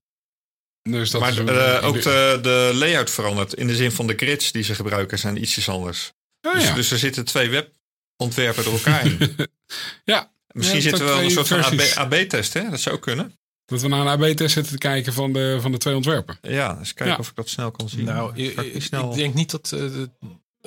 Dus 0.90 1.12
dat 1.12 1.22
maar 1.22 1.30
is 1.30 1.38
een, 1.38 1.82
ook 1.82 2.02
de, 2.02 2.40
de 2.42 2.72
layout 2.74 3.10
verandert. 3.10 3.54
In 3.54 3.68
de 3.68 3.76
zin 3.76 3.92
van 3.92 4.08
de 4.08 4.14
grids 4.16 4.52
die 4.52 4.64
ze 4.64 4.76
gebruiken 4.76 5.20
zijn 5.20 5.42
ietsjes 5.42 5.70
anders. 5.70 6.12
Oh, 6.42 6.54
dus, 6.54 6.64
ja. 6.64 6.74
dus 6.74 6.92
er 6.92 6.98
zitten 6.98 7.26
twee 7.26 7.50
webontwerpen 7.50 8.64
door 8.64 8.74
elkaar 8.74 9.06
in. 9.06 9.36
ja. 10.04 10.32
Misschien 10.52 10.82
zitten 10.82 11.06
we 11.06 11.12
wel 11.12 11.22
een 11.22 11.32
soort 11.32 11.48
versies. 11.48 11.94
van 11.94 12.04
AB-test, 12.04 12.54
hè? 12.54 12.70
Dat 12.70 12.80
zou 12.80 13.00
kunnen. 13.00 13.36
Dat 13.66 13.82
we 13.82 13.88
naar 13.88 14.00
een 14.00 14.08
AB-test 14.08 14.54
zitten 14.54 14.72
te 14.72 14.78
kijken 14.78 15.14
van 15.14 15.34
de, 15.34 15.58
van 15.62 15.72
de 15.72 15.78
twee 15.78 15.96
ontwerpen. 15.96 16.38
Ja, 16.42 16.78
eens 16.78 16.94
kijken 16.94 17.16
ja. 17.16 17.20
of 17.20 17.30
ik 17.30 17.36
dat 17.36 17.50
snel 17.50 17.72
kan 17.72 17.90
zien. 17.90 18.06
Nou, 18.06 18.36
ik, 18.36 18.58
ik, 18.58 18.84
snel... 18.84 19.12
ik 19.12 19.18
denk 19.18 19.34
niet 19.34 19.52
dat... 19.52 19.72
Uh, 19.74 20.04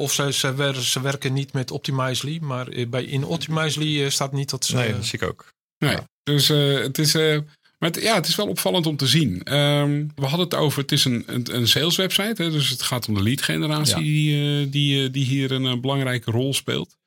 of 0.01 0.13
ze, 0.13 0.33
ze, 0.33 0.55
wer, 0.55 0.83
ze, 0.83 1.01
werken 1.01 1.33
niet 1.33 1.53
met 1.53 1.71
Optimizely, 1.71 2.39
maar 2.41 2.69
bij, 2.89 3.05
in 3.05 3.25
Optimizely 3.25 4.03
uh, 4.03 4.11
staat 4.11 4.33
niet 4.33 4.51
dat 4.51 4.65
ze... 4.65 4.77
Nee, 4.77 4.93
dat 4.93 5.05
zie 5.05 5.19
ik 5.19 5.29
ook. 5.29 5.49
Nee, 5.79 5.91
ja. 5.91 6.05
dus 6.23 6.51
uh, 6.51 6.81
het 6.81 6.99
is... 6.99 7.13
maar 7.15 7.91
het, 7.91 8.03
ja, 8.03 8.15
het 8.15 8.27
is 8.27 8.35
wel 8.35 8.49
opvallend 8.49 8.87
om 8.87 8.97
te 8.97 9.07
zien. 9.07 9.57
Um, 9.57 10.11
we 10.15 10.27
hadden 10.27 10.49
het 10.49 10.55
over, 10.55 10.81
het 10.81 10.93
is 10.93 11.05
een, 11.05 11.23
een, 11.27 11.55
een 11.55 11.69
sales 11.69 11.97
website. 11.97 12.43
Hè, 12.43 12.51
dus 12.51 12.69
het 12.69 12.83
gaat 12.83 13.09
om 13.09 13.15
de 13.15 13.23
lead 13.23 13.43
generatie 13.43 14.31
ja. 14.31 14.65
die, 14.65 14.69
die, 14.69 15.11
die 15.11 15.25
hier 15.25 15.53
een 15.53 15.81
belangrijke 15.81 16.31
rol 16.31 16.55
speelt. 16.55 16.99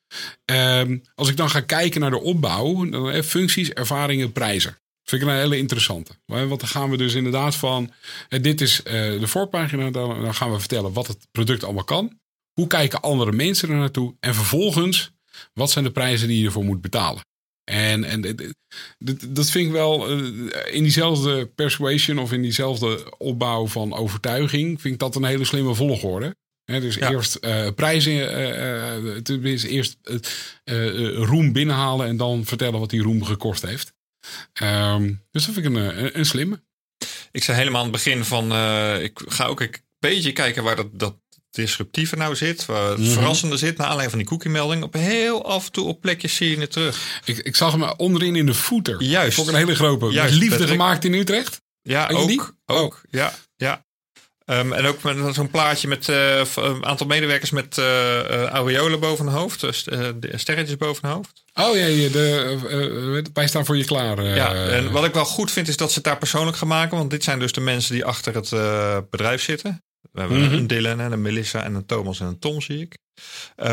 Um, 0.45 1.03
als 1.15 1.29
ik 1.29 1.37
dan 1.37 1.49
ga 1.49 1.59
kijken 1.59 2.01
naar 2.01 2.09
de 2.09 2.21
opbouw, 2.21 2.89
dan, 2.89 3.09
eh, 3.09 3.21
functies, 3.21 3.69
ervaringen, 3.69 4.31
prijzen. 4.31 4.77
Vind 5.03 5.21
ik 5.21 5.27
een 5.27 5.35
hele 5.35 5.57
interessante. 5.57 6.11
Want 6.25 6.59
dan 6.59 6.69
gaan 6.69 6.89
we 6.89 6.97
dus 6.97 7.13
inderdaad 7.13 7.55
van, 7.55 7.91
eh, 8.29 8.41
dit 8.41 8.61
is 8.61 8.79
uh, 8.79 8.93
de 9.19 9.27
voorpagina, 9.27 9.91
dan, 9.91 10.21
dan 10.21 10.35
gaan 10.35 10.51
we 10.51 10.59
vertellen 10.59 10.93
wat 10.93 11.07
het 11.07 11.27
product 11.31 11.63
allemaal 11.63 11.83
kan. 11.83 12.19
Hoe 12.53 12.67
kijken 12.67 13.01
andere 13.01 13.31
mensen 13.31 13.69
er 13.69 13.75
naartoe? 13.75 14.15
En 14.19 14.35
vervolgens, 14.35 15.11
wat 15.53 15.71
zijn 15.71 15.83
de 15.83 15.91
prijzen 15.91 16.27
die 16.27 16.39
je 16.39 16.45
ervoor 16.45 16.63
moet 16.65 16.81
betalen? 16.81 17.23
En, 17.63 18.03
en 18.03 18.21
dat 19.27 19.49
vind 19.49 19.65
ik 19.65 19.71
wel 19.71 20.09
in 20.65 20.83
diezelfde 20.83 21.45
persuasion 21.45 22.19
of 22.19 22.31
in 22.31 22.41
diezelfde 22.41 23.17
opbouw 23.17 23.67
van 23.67 23.93
overtuiging, 23.93 24.81
vind 24.81 24.93
ik 24.93 24.99
dat 24.99 25.15
een 25.15 25.23
hele 25.23 25.45
slimme 25.45 25.75
volgorde. 25.75 26.35
dus 26.65 26.99
eerst 26.99 27.37
uh, 27.41 27.67
prijzen, 27.75 28.13
uh, 28.13 29.71
eerst 29.71 29.97
roem 31.15 31.53
binnenhalen 31.53 32.07
en 32.07 32.17
dan 32.17 32.45
vertellen 32.45 32.79
wat 32.79 32.89
die 32.89 33.01
roem 33.01 33.23
gekost 33.23 33.61
heeft. 33.61 33.93
Um, 34.61 35.21
dus 35.31 35.45
dat 35.45 35.53
vind 35.53 35.65
ik 35.65 35.73
een, 35.73 36.19
een, 36.19 36.25
slimme. 36.25 36.63
Ik 37.31 37.43
zei 37.43 37.57
helemaal 37.57 37.83
aan 37.83 37.91
het 37.91 38.03
begin 38.03 38.23
van, 38.23 38.45
ik 39.01 39.21
ga 39.25 39.45
ook 39.45 39.61
een 39.61 39.75
beetje 39.99 40.31
kijken 40.31 40.63
waar 40.63 40.75
dat, 40.75 40.99
dat 40.99 41.22
disruptieve 41.53 42.15
nou 42.15 42.35
zit, 42.35 42.65
waar 42.65 42.89
het 42.89 42.97
mhm. 42.97 43.11
verrassende 43.11 43.57
zit, 43.57 43.77
naar 43.77 43.87
aanleiding 43.87 44.09
van 44.09 44.19
die 44.19 44.27
cookie-melding. 44.27 44.83
Op 44.83 44.93
heel 44.93 45.45
af 45.45 45.65
en 45.65 45.71
toe 45.71 45.87
op 45.87 46.01
plekjes 46.01 46.35
zie 46.35 46.49
je 46.49 46.59
het 46.59 46.71
terug. 46.71 47.21
Ik, 47.25 47.37
ik 47.37 47.55
zag 47.55 47.71
hem 47.71 47.83
onderin 47.83 48.35
in 48.35 48.45
de 48.45 48.53
voeter. 48.53 49.03
Juist. 49.03 49.35
Vond 49.35 49.47
een 49.47 49.55
hele 49.55 49.75
grote. 49.75 50.05
Juist, 50.05 50.35
liefde 50.35 50.67
gemaakt 50.67 51.05
in 51.05 51.13
Utrecht. 51.13 51.61
Ja, 51.81 52.09
ook. 52.09 52.55
Ook, 52.65 52.93
oh. 52.93 53.11
ja. 53.11 53.33
ja. 53.55 53.85
Um, 54.45 54.73
en 54.73 54.85
ook 54.85 55.03
met 55.03 55.35
zo'n 55.35 55.49
plaatje 55.49 55.87
met 55.87 56.07
uh, 56.07 56.41
een 56.55 56.85
aantal 56.85 57.07
medewerkers 57.07 57.49
met 57.49 57.77
uh, 57.77 57.85
uh, 57.85 58.45
aureolen 58.45 58.99
boven 58.99 59.25
hun 59.25 59.33
hoofd, 59.33 59.65
sterretjes 60.31 60.77
boven 60.77 61.07
hun 61.07 61.15
hoofd. 61.15 61.43
Oh 61.53 61.75
ja, 61.75 61.85
de, 62.09 63.23
wij 63.33 63.47
staan 63.47 63.65
voor 63.65 63.77
je 63.77 63.85
klaar. 63.85 64.23
ja, 64.23 64.53
en 64.53 64.91
wat 64.91 65.05
ik 65.05 65.13
wel 65.13 65.25
goed 65.25 65.51
vind 65.51 65.67
is 65.67 65.77
dat 65.77 65.89
ze 65.89 65.95
het 65.95 66.03
daar 66.03 66.17
persoonlijk 66.17 66.57
gaan 66.57 66.67
maken, 66.67 66.97
want 66.97 67.09
dit 67.09 67.23
zijn 67.23 67.39
dus 67.39 67.51
de 67.51 67.61
mensen 67.61 67.93
die 67.93 68.05
achter 68.05 68.35
het 68.35 68.49
bedrijf 69.09 69.41
zitten. 69.41 69.83
We 70.11 70.19
hebben 70.19 70.37
mm 70.37 70.47
-hmm. 70.47 70.53
een 70.53 70.67
Dylan 70.67 70.99
en 70.99 71.11
een 71.11 71.21
Melissa 71.21 71.63
en 71.63 71.75
een 71.75 71.85
Thomas 71.85 72.19
en 72.19 72.25
een 72.25 72.39
Tom, 72.39 72.61
zie 72.61 72.79
ik. 72.79 72.97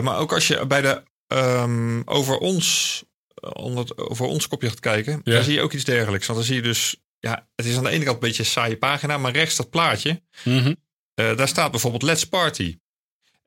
maar 0.02 0.18
ook 0.18 0.32
als 0.32 0.46
je 0.46 0.66
bij 0.66 0.80
de 0.80 1.02
um, 1.26 2.02
over 2.04 2.38
ons 2.38 3.02
onder, 3.40 4.08
over 4.08 4.26
ons 4.26 4.48
kopje 4.48 4.68
gaat 4.68 4.80
kijken, 4.80 5.20
ja. 5.24 5.32
dan 5.32 5.44
zie 5.44 5.54
je 5.54 5.60
ook 5.60 5.72
iets 5.72 5.84
dergelijks. 5.84 6.26
Want 6.26 6.38
dan 6.38 6.48
zie 6.48 6.56
je 6.56 6.62
dus 6.62 6.96
ja, 7.18 7.48
het 7.54 7.66
is 7.66 7.76
aan 7.76 7.84
de 7.84 7.90
ene 7.90 8.04
kant 8.04 8.14
een 8.14 8.28
beetje 8.28 8.42
een 8.42 8.48
saaie 8.48 8.76
pagina, 8.76 9.18
maar 9.18 9.32
rechts 9.32 9.56
dat 9.56 9.70
plaatje, 9.70 10.22
mhm. 10.44 10.74
eh, 11.14 11.36
daar 11.36 11.48
staat 11.48 11.70
bijvoorbeeld 11.70 12.02
Let's 12.02 12.24
Party. 12.24 12.78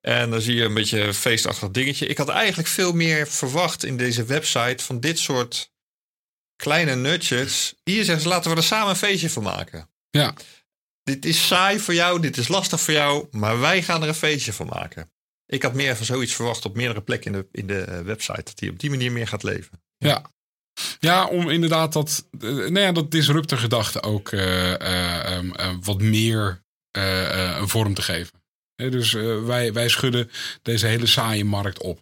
En 0.02 0.30
dan 0.30 0.41
zie 0.41 0.56
je 0.56 0.63
een 0.63 0.74
beetje 0.74 1.02
een 1.02 1.13
feestachtig 1.13 1.69
dingetje. 1.69 2.06
Ik 2.06 2.17
had 2.17 2.30
eigenlijk 2.30 2.67
veel 2.67 2.93
meer 2.93 3.28
verwacht 3.28 3.84
in 3.84 3.98
deze 3.98 4.24
website 4.26 4.84
van 4.84 5.00
dit 5.00 5.19
soort 5.19 5.72
kleine 6.56 6.96
nutjes. 6.96 7.74
Hier 7.84 8.04
zeggen 8.04 8.24
ze, 8.24 8.30
laten 8.30 8.52
we 8.52 8.58
er 8.58 8.63
samen 8.63 8.89
een 8.89 8.96
feestje 8.96 9.30
van 9.30 9.43
maken. 9.43 9.89
Ja. 10.10 10.34
Dit 11.04 11.26
is 11.26 11.48
saai 11.48 11.80
voor 11.80 11.94
jou, 11.94 12.22
dit 12.22 12.38
is 12.38 12.48
lastig 12.48 12.82
voor 12.82 12.94
jou, 12.94 13.28
maar 13.32 13.60
wij 13.60 13.84
gaan 13.84 14.02
er 14.02 14.08
een 14.08 14.13
feestje 14.13 14.54
van 14.54 14.68
maken. 14.68 15.12
Ik 15.46 15.63
had 15.63 15.74
meer 15.74 15.96
van 15.96 16.06
zoiets 16.06 16.34
verwacht 16.34 16.66
op 16.66 16.76
meerdere 16.76 17.02
plekken 17.02 17.34
in 17.34 17.39
de, 17.39 17.48
in 17.52 17.68
de 17.68 17.82
eh, 17.82 18.00
website. 18.00 18.44
Dat 18.44 18.60
hij 18.60 18.70
op 18.70 18.80
die 18.80 18.89
manier 18.89 19.12
meer 19.12 19.28
gaat 19.28 19.44
leven. 19.44 19.82
Ja, 19.98 20.32
ja, 21.00 21.28
om 21.28 21.50
inderdaad 21.50 21.94
dat, 21.94 22.28
uh, 22.39 22.50
nou 22.52 22.80
ja, 22.80 22.92
dat 22.92 23.12
disruptor 23.12 23.58
gedachte 23.58 24.02
ook 24.02 24.32
uh, 24.32 24.72
uh, 24.72 25.39
wat 25.82 26.02
meer 26.02 26.62
een 26.92 27.70
vorm 27.70 27.94
te 27.94 28.02
geven. 28.02 28.44
dus 28.76 29.12
wij, 29.46 29.74
wij 29.74 29.89
schudden 29.89 30.32
deze 30.62 30.86
hele 30.86 31.06
saaie 31.06 31.46
markt 31.46 31.82
op. 31.82 32.02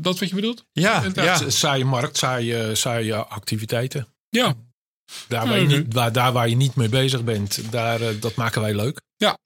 Dat 0.00 0.18
wat 0.18 0.28
je 0.28 0.34
bedoelt? 0.34 0.66
Ja, 0.72 1.04
ja. 1.14 1.50
saaie 1.50 1.84
markt, 1.84 2.16
saaie, 2.16 2.74
saaie 2.74 3.14
activiteiten. 3.14 4.14
Ja. 4.28 4.54
Daar 5.28 5.48
waar, 5.48 5.60
je 5.60 5.66
niet, 5.66 5.94
waar, 5.94 6.12
daar 6.12 6.32
waar 6.32 6.48
je 6.48 6.56
niet 6.56 6.74
mee 6.74 6.88
bezig 6.88 7.24
bent, 7.24 7.72
daar, 7.72 8.18
dat 8.20 8.34
maken 8.34 8.60
wij 8.60 8.74
leuk. 8.74 9.00
Ja, 9.16 9.38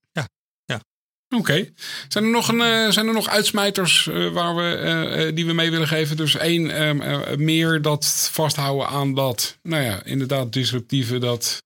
Oké. 1.36 1.68
Zijn, 2.08 2.24
er 2.24 2.30
nog 2.30 2.48
een, 2.48 2.60
uh, 2.60 2.90
zijn 2.90 3.06
er 3.06 3.12
nog 3.12 3.28
uitsmijters 3.28 4.06
uh, 4.06 4.32
waar 4.32 4.56
we, 4.56 5.30
die 5.34 5.46
we 5.46 5.52
mee 5.52 5.70
willen 5.70 5.88
geven? 5.88 6.16
Dus 6.16 6.36
één, 6.36 6.70
ehm, 6.70 7.44
meer 7.44 7.82
dat 7.82 8.28
vasthouden 8.32 8.88
aan 8.88 9.14
dat, 9.14 9.58
nou 9.62 9.82
ja, 9.82 10.04
inderdaad 10.04 10.52
disruptieve, 10.52 11.18
dat 11.18 11.62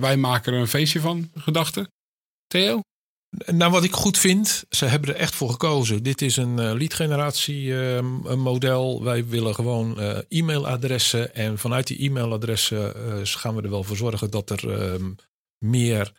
wij 0.00 0.16
maken 0.16 0.52
er 0.52 0.60
een 0.60 0.68
feestje 0.68 1.00
van, 1.00 1.30
gedachte. 1.34 1.90
Theo? 2.46 2.80
Nou, 3.30 3.72
wat 3.72 3.84
ik 3.84 3.92
goed 3.92 4.18
vind, 4.18 4.64
ze 4.70 4.84
hebben 4.84 5.10
er 5.10 5.20
echt 5.20 5.34
voor 5.34 5.50
gekozen. 5.50 6.02
Dit 6.02 6.22
is 6.22 6.36
een 6.36 6.76
lead 6.76 6.94
generatie 6.94 7.80
ehm, 7.80 8.38
model. 8.38 9.02
Wij 9.02 9.26
willen 9.26 9.54
gewoon 9.54 9.98
e-mailadressen. 10.28 11.34
En 11.34 11.58
vanuit 11.58 11.86
die 11.86 11.98
e-mailadressen 11.98 12.92
gaan 13.26 13.54
we 13.54 13.62
er 13.62 13.70
wel 13.70 13.84
voor 13.84 13.96
zorgen 13.96 14.30
dat 14.30 14.50
er 14.50 14.80
ehm, 14.80 15.10
meer 15.58 16.12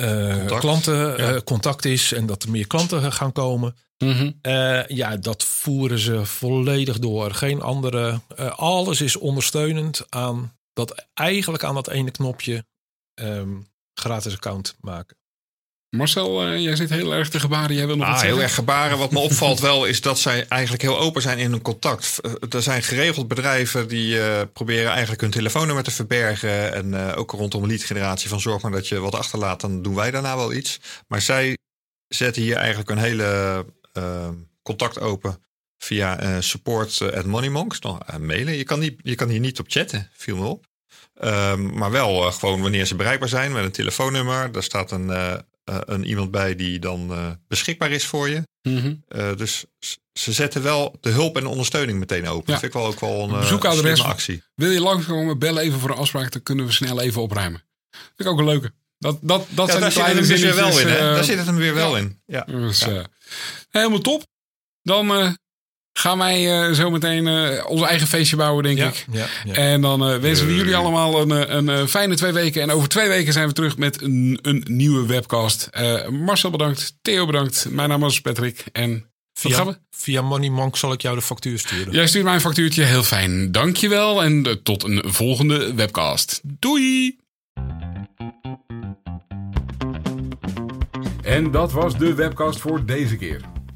uh, 0.00 0.38
contact. 0.38 0.60
klanten, 0.60 1.16
ja. 1.16 1.34
uh, 1.34 1.40
contact 1.40 1.84
is 1.84 2.12
en 2.12 2.26
dat 2.26 2.42
er 2.42 2.50
meer 2.50 2.66
klanten 2.66 3.12
gaan 3.12 3.32
komen. 3.32 3.76
Mm 3.98 4.12
-hmm. 4.12 4.38
uh, 4.42 4.86
ja, 4.86 5.16
dat 5.16 5.44
voeren 5.44 5.98
ze 5.98 6.26
volledig 6.26 6.98
door. 6.98 7.34
Geen 7.34 7.62
andere. 7.62 8.20
alles 8.56 9.00
is 9.00 9.16
ondersteunend 9.16 10.04
aan 10.08 10.56
dat 10.72 11.06
eigenlijk 11.14 11.64
aan 11.64 11.74
dat 11.74 11.88
ene 11.88 12.10
knopje 12.10 12.66
um, 13.14 13.66
gratis 13.94 14.34
account 14.34 14.76
maken. 14.80 15.16
Marcel, 15.94 16.48
uh, 16.48 16.58
jij 16.58 16.76
zit 16.76 16.90
heel 16.90 17.14
erg 17.14 17.28
te 17.28 17.40
gebaren. 17.40 17.76
Jij 17.76 17.86
wil 17.86 17.96
nog 17.96 18.06
ah, 18.06 18.20
heel 18.20 18.42
erg 18.42 18.54
gebaren. 18.54 18.98
Wat 18.98 19.10
me 19.10 19.18
opvalt 19.28 19.60
wel 19.60 19.84
is 19.84 20.00
dat 20.00 20.18
zij 20.18 20.46
eigenlijk 20.48 20.82
heel 20.82 20.98
open 20.98 21.22
zijn 21.22 21.38
in 21.38 21.50
hun 21.50 21.62
contact. 21.62 22.20
Eh, 22.20 22.32
er 22.50 22.62
zijn 22.62 22.82
geregeld 22.82 23.28
bedrijven 23.28 23.88
die 23.88 24.16
uh, 24.16 24.40
proberen 24.52 24.90
eigenlijk 24.90 25.20
hun 25.20 25.30
telefoonnummer 25.30 25.84
te 25.84 25.90
verbergen. 25.90 26.72
En 26.74 26.86
uh, 26.86 27.12
ook 27.16 27.30
rondom 27.30 27.66
lead 27.66 27.82
generatie 27.82 28.28
van 28.28 28.40
zorg 28.40 28.62
maar 28.62 28.70
dat 28.70 28.88
je 28.88 28.98
wat 28.98 29.14
achterlaat. 29.14 29.60
Dan 29.60 29.82
doen 29.82 29.94
wij 29.94 30.10
daarna 30.10 30.36
wel 30.36 30.52
iets. 30.52 30.80
Maar 31.08 31.20
zij 31.20 31.58
zetten 32.08 32.42
hier 32.42 32.56
eigenlijk 32.56 32.90
een 32.90 32.98
hele 32.98 33.66
contact 34.62 35.00
open 35.00 35.42
via 35.78 36.40
support 36.40 37.00
at 37.14 37.24
Moneymonks. 37.24 37.80
Nou, 37.80 38.18
mailen. 38.20 38.56
Je 38.56 38.64
kan, 38.64 38.78
niet, 38.78 39.00
je 39.02 39.14
kan 39.14 39.28
hier 39.28 39.40
niet 39.40 39.58
op 39.58 39.66
chatten, 39.68 40.10
viel 40.12 40.36
me 40.36 40.44
op. 40.44 40.66
Um, 41.22 41.78
maar 41.78 41.90
wel 41.90 42.32
gewoon 42.32 42.62
wanneer 42.62 42.84
ze 42.84 42.94
bereikbaar 42.94 43.28
zijn 43.28 43.52
met 43.52 43.64
een 43.64 43.72
telefoonnummer. 43.72 44.52
Daar 44.52 44.62
staat 44.62 44.90
een, 44.90 45.06
uh, 45.06 45.34
een 45.64 46.04
iemand 46.04 46.30
bij 46.30 46.56
die 46.56 46.78
dan 46.78 47.10
uh, 47.10 47.30
beschikbaar 47.48 47.90
is 47.90 48.04
voor 48.04 48.28
je. 48.28 48.42
Mm 48.62 48.78
-hmm. 48.78 49.04
uh, 49.08 49.36
dus 49.36 49.64
ze 50.12 50.32
zetten 50.32 50.62
wel 50.62 50.96
de 51.00 51.10
hulp 51.10 51.36
en 51.36 51.46
ondersteuning 51.46 51.98
meteen 51.98 52.26
open. 52.28 52.44
Ja. 52.46 52.52
Dat 52.52 52.60
vind 52.60 52.74
ik 52.74 52.80
wel 52.80 52.86
ook 52.86 53.00
wel 53.00 53.22
een 53.22 53.40
bezoekadres 53.40 54.02
actie. 54.02 54.42
Wil 54.54 54.70
je 54.70 54.80
langskomen, 54.80 55.38
bellen 55.38 55.62
even 55.62 55.80
voor 55.80 55.90
een 55.90 55.96
afspraak, 55.96 56.32
dan 56.32 56.42
kunnen 56.42 56.66
we 56.66 56.72
snel 56.72 57.00
even 57.00 57.22
opruimen. 57.22 57.64
Dat 57.90 58.00
vind 58.16 58.20
ik 58.20 58.26
ook 58.26 58.38
een 58.38 58.44
leuke. 58.44 58.72
Dat, 58.98 59.18
dat, 59.22 59.46
dat 59.50 59.66
ja, 59.66 59.72
zijn 59.72 59.88
de 59.88 59.94
kleine 59.94 60.24
zit 60.24 60.40
weer 60.40 60.54
wel 60.54 60.80
in. 60.80 60.86
Hè? 60.86 60.98
Daar 60.98 61.24
zit 61.24 61.36
het 61.36 61.46
hem 61.46 61.56
weer 61.56 61.74
wel 61.74 61.96
in. 61.96 62.20
Ja. 62.26 62.40
Dus, 62.40 62.86
helemaal 63.70 64.00
top. 64.00 64.26
Dan 64.82 65.36
gaan 65.98 66.18
wij 66.18 66.68
uh, 66.68 66.74
zo 66.74 66.90
meteen 66.90 67.26
uh, 67.26 67.66
ons 67.66 67.82
eigen 67.82 68.06
feestje 68.06 68.36
bouwen, 68.36 68.62
denk 68.62 68.78
ja, 68.78 68.86
ik. 68.86 69.06
Ja, 69.12 69.26
ja. 69.44 69.52
En 69.52 69.80
dan 69.80 70.10
uh, 70.10 70.18
wensen 70.18 70.46
we 70.46 70.54
jullie 70.54 70.76
allemaal 70.76 71.20
een, 71.20 71.56
een 71.56 71.88
fijne 71.88 72.14
twee 72.14 72.32
weken. 72.32 72.62
En 72.62 72.70
over 72.70 72.88
twee 72.88 73.08
weken 73.08 73.32
zijn 73.32 73.48
we 73.48 73.52
terug 73.52 73.76
met 73.76 74.02
een, 74.02 74.38
een 74.42 74.64
nieuwe 74.68 75.06
webcast. 75.06 75.70
Marcel 76.10 76.50
bedankt, 76.50 76.96
Theo 77.02 77.26
bedankt. 77.26 77.66
Mijn 77.70 77.88
naam 77.88 78.04
is 78.04 78.20
Patrick. 78.20 78.64
En 78.72 79.04
via, 79.34 79.56
gaan 79.56 79.66
we? 79.66 79.78
via 79.90 80.22
Money 80.22 80.48
Monk 80.48 80.76
zal 80.76 80.92
ik 80.92 81.02
jou 81.02 81.16
de 81.16 81.22
factuur 81.22 81.58
sturen. 81.58 81.92
Jij 81.92 82.06
stuurt 82.06 82.24
mij 82.24 82.34
een 82.34 82.40
factuurtje, 82.40 82.82
heel 82.82 83.02
fijn. 83.02 83.52
Dankjewel 83.52 84.22
en 84.24 84.62
tot 84.62 84.82
een 84.82 85.02
volgende 85.06 85.74
webcast. 85.74 86.40
Doei! 86.44 87.18
En 91.22 91.50
dat 91.50 91.72
was 91.72 91.98
de 91.98 92.14
webcast 92.14 92.60
voor 92.60 92.84
deze 92.84 93.16
keer. 93.16 93.40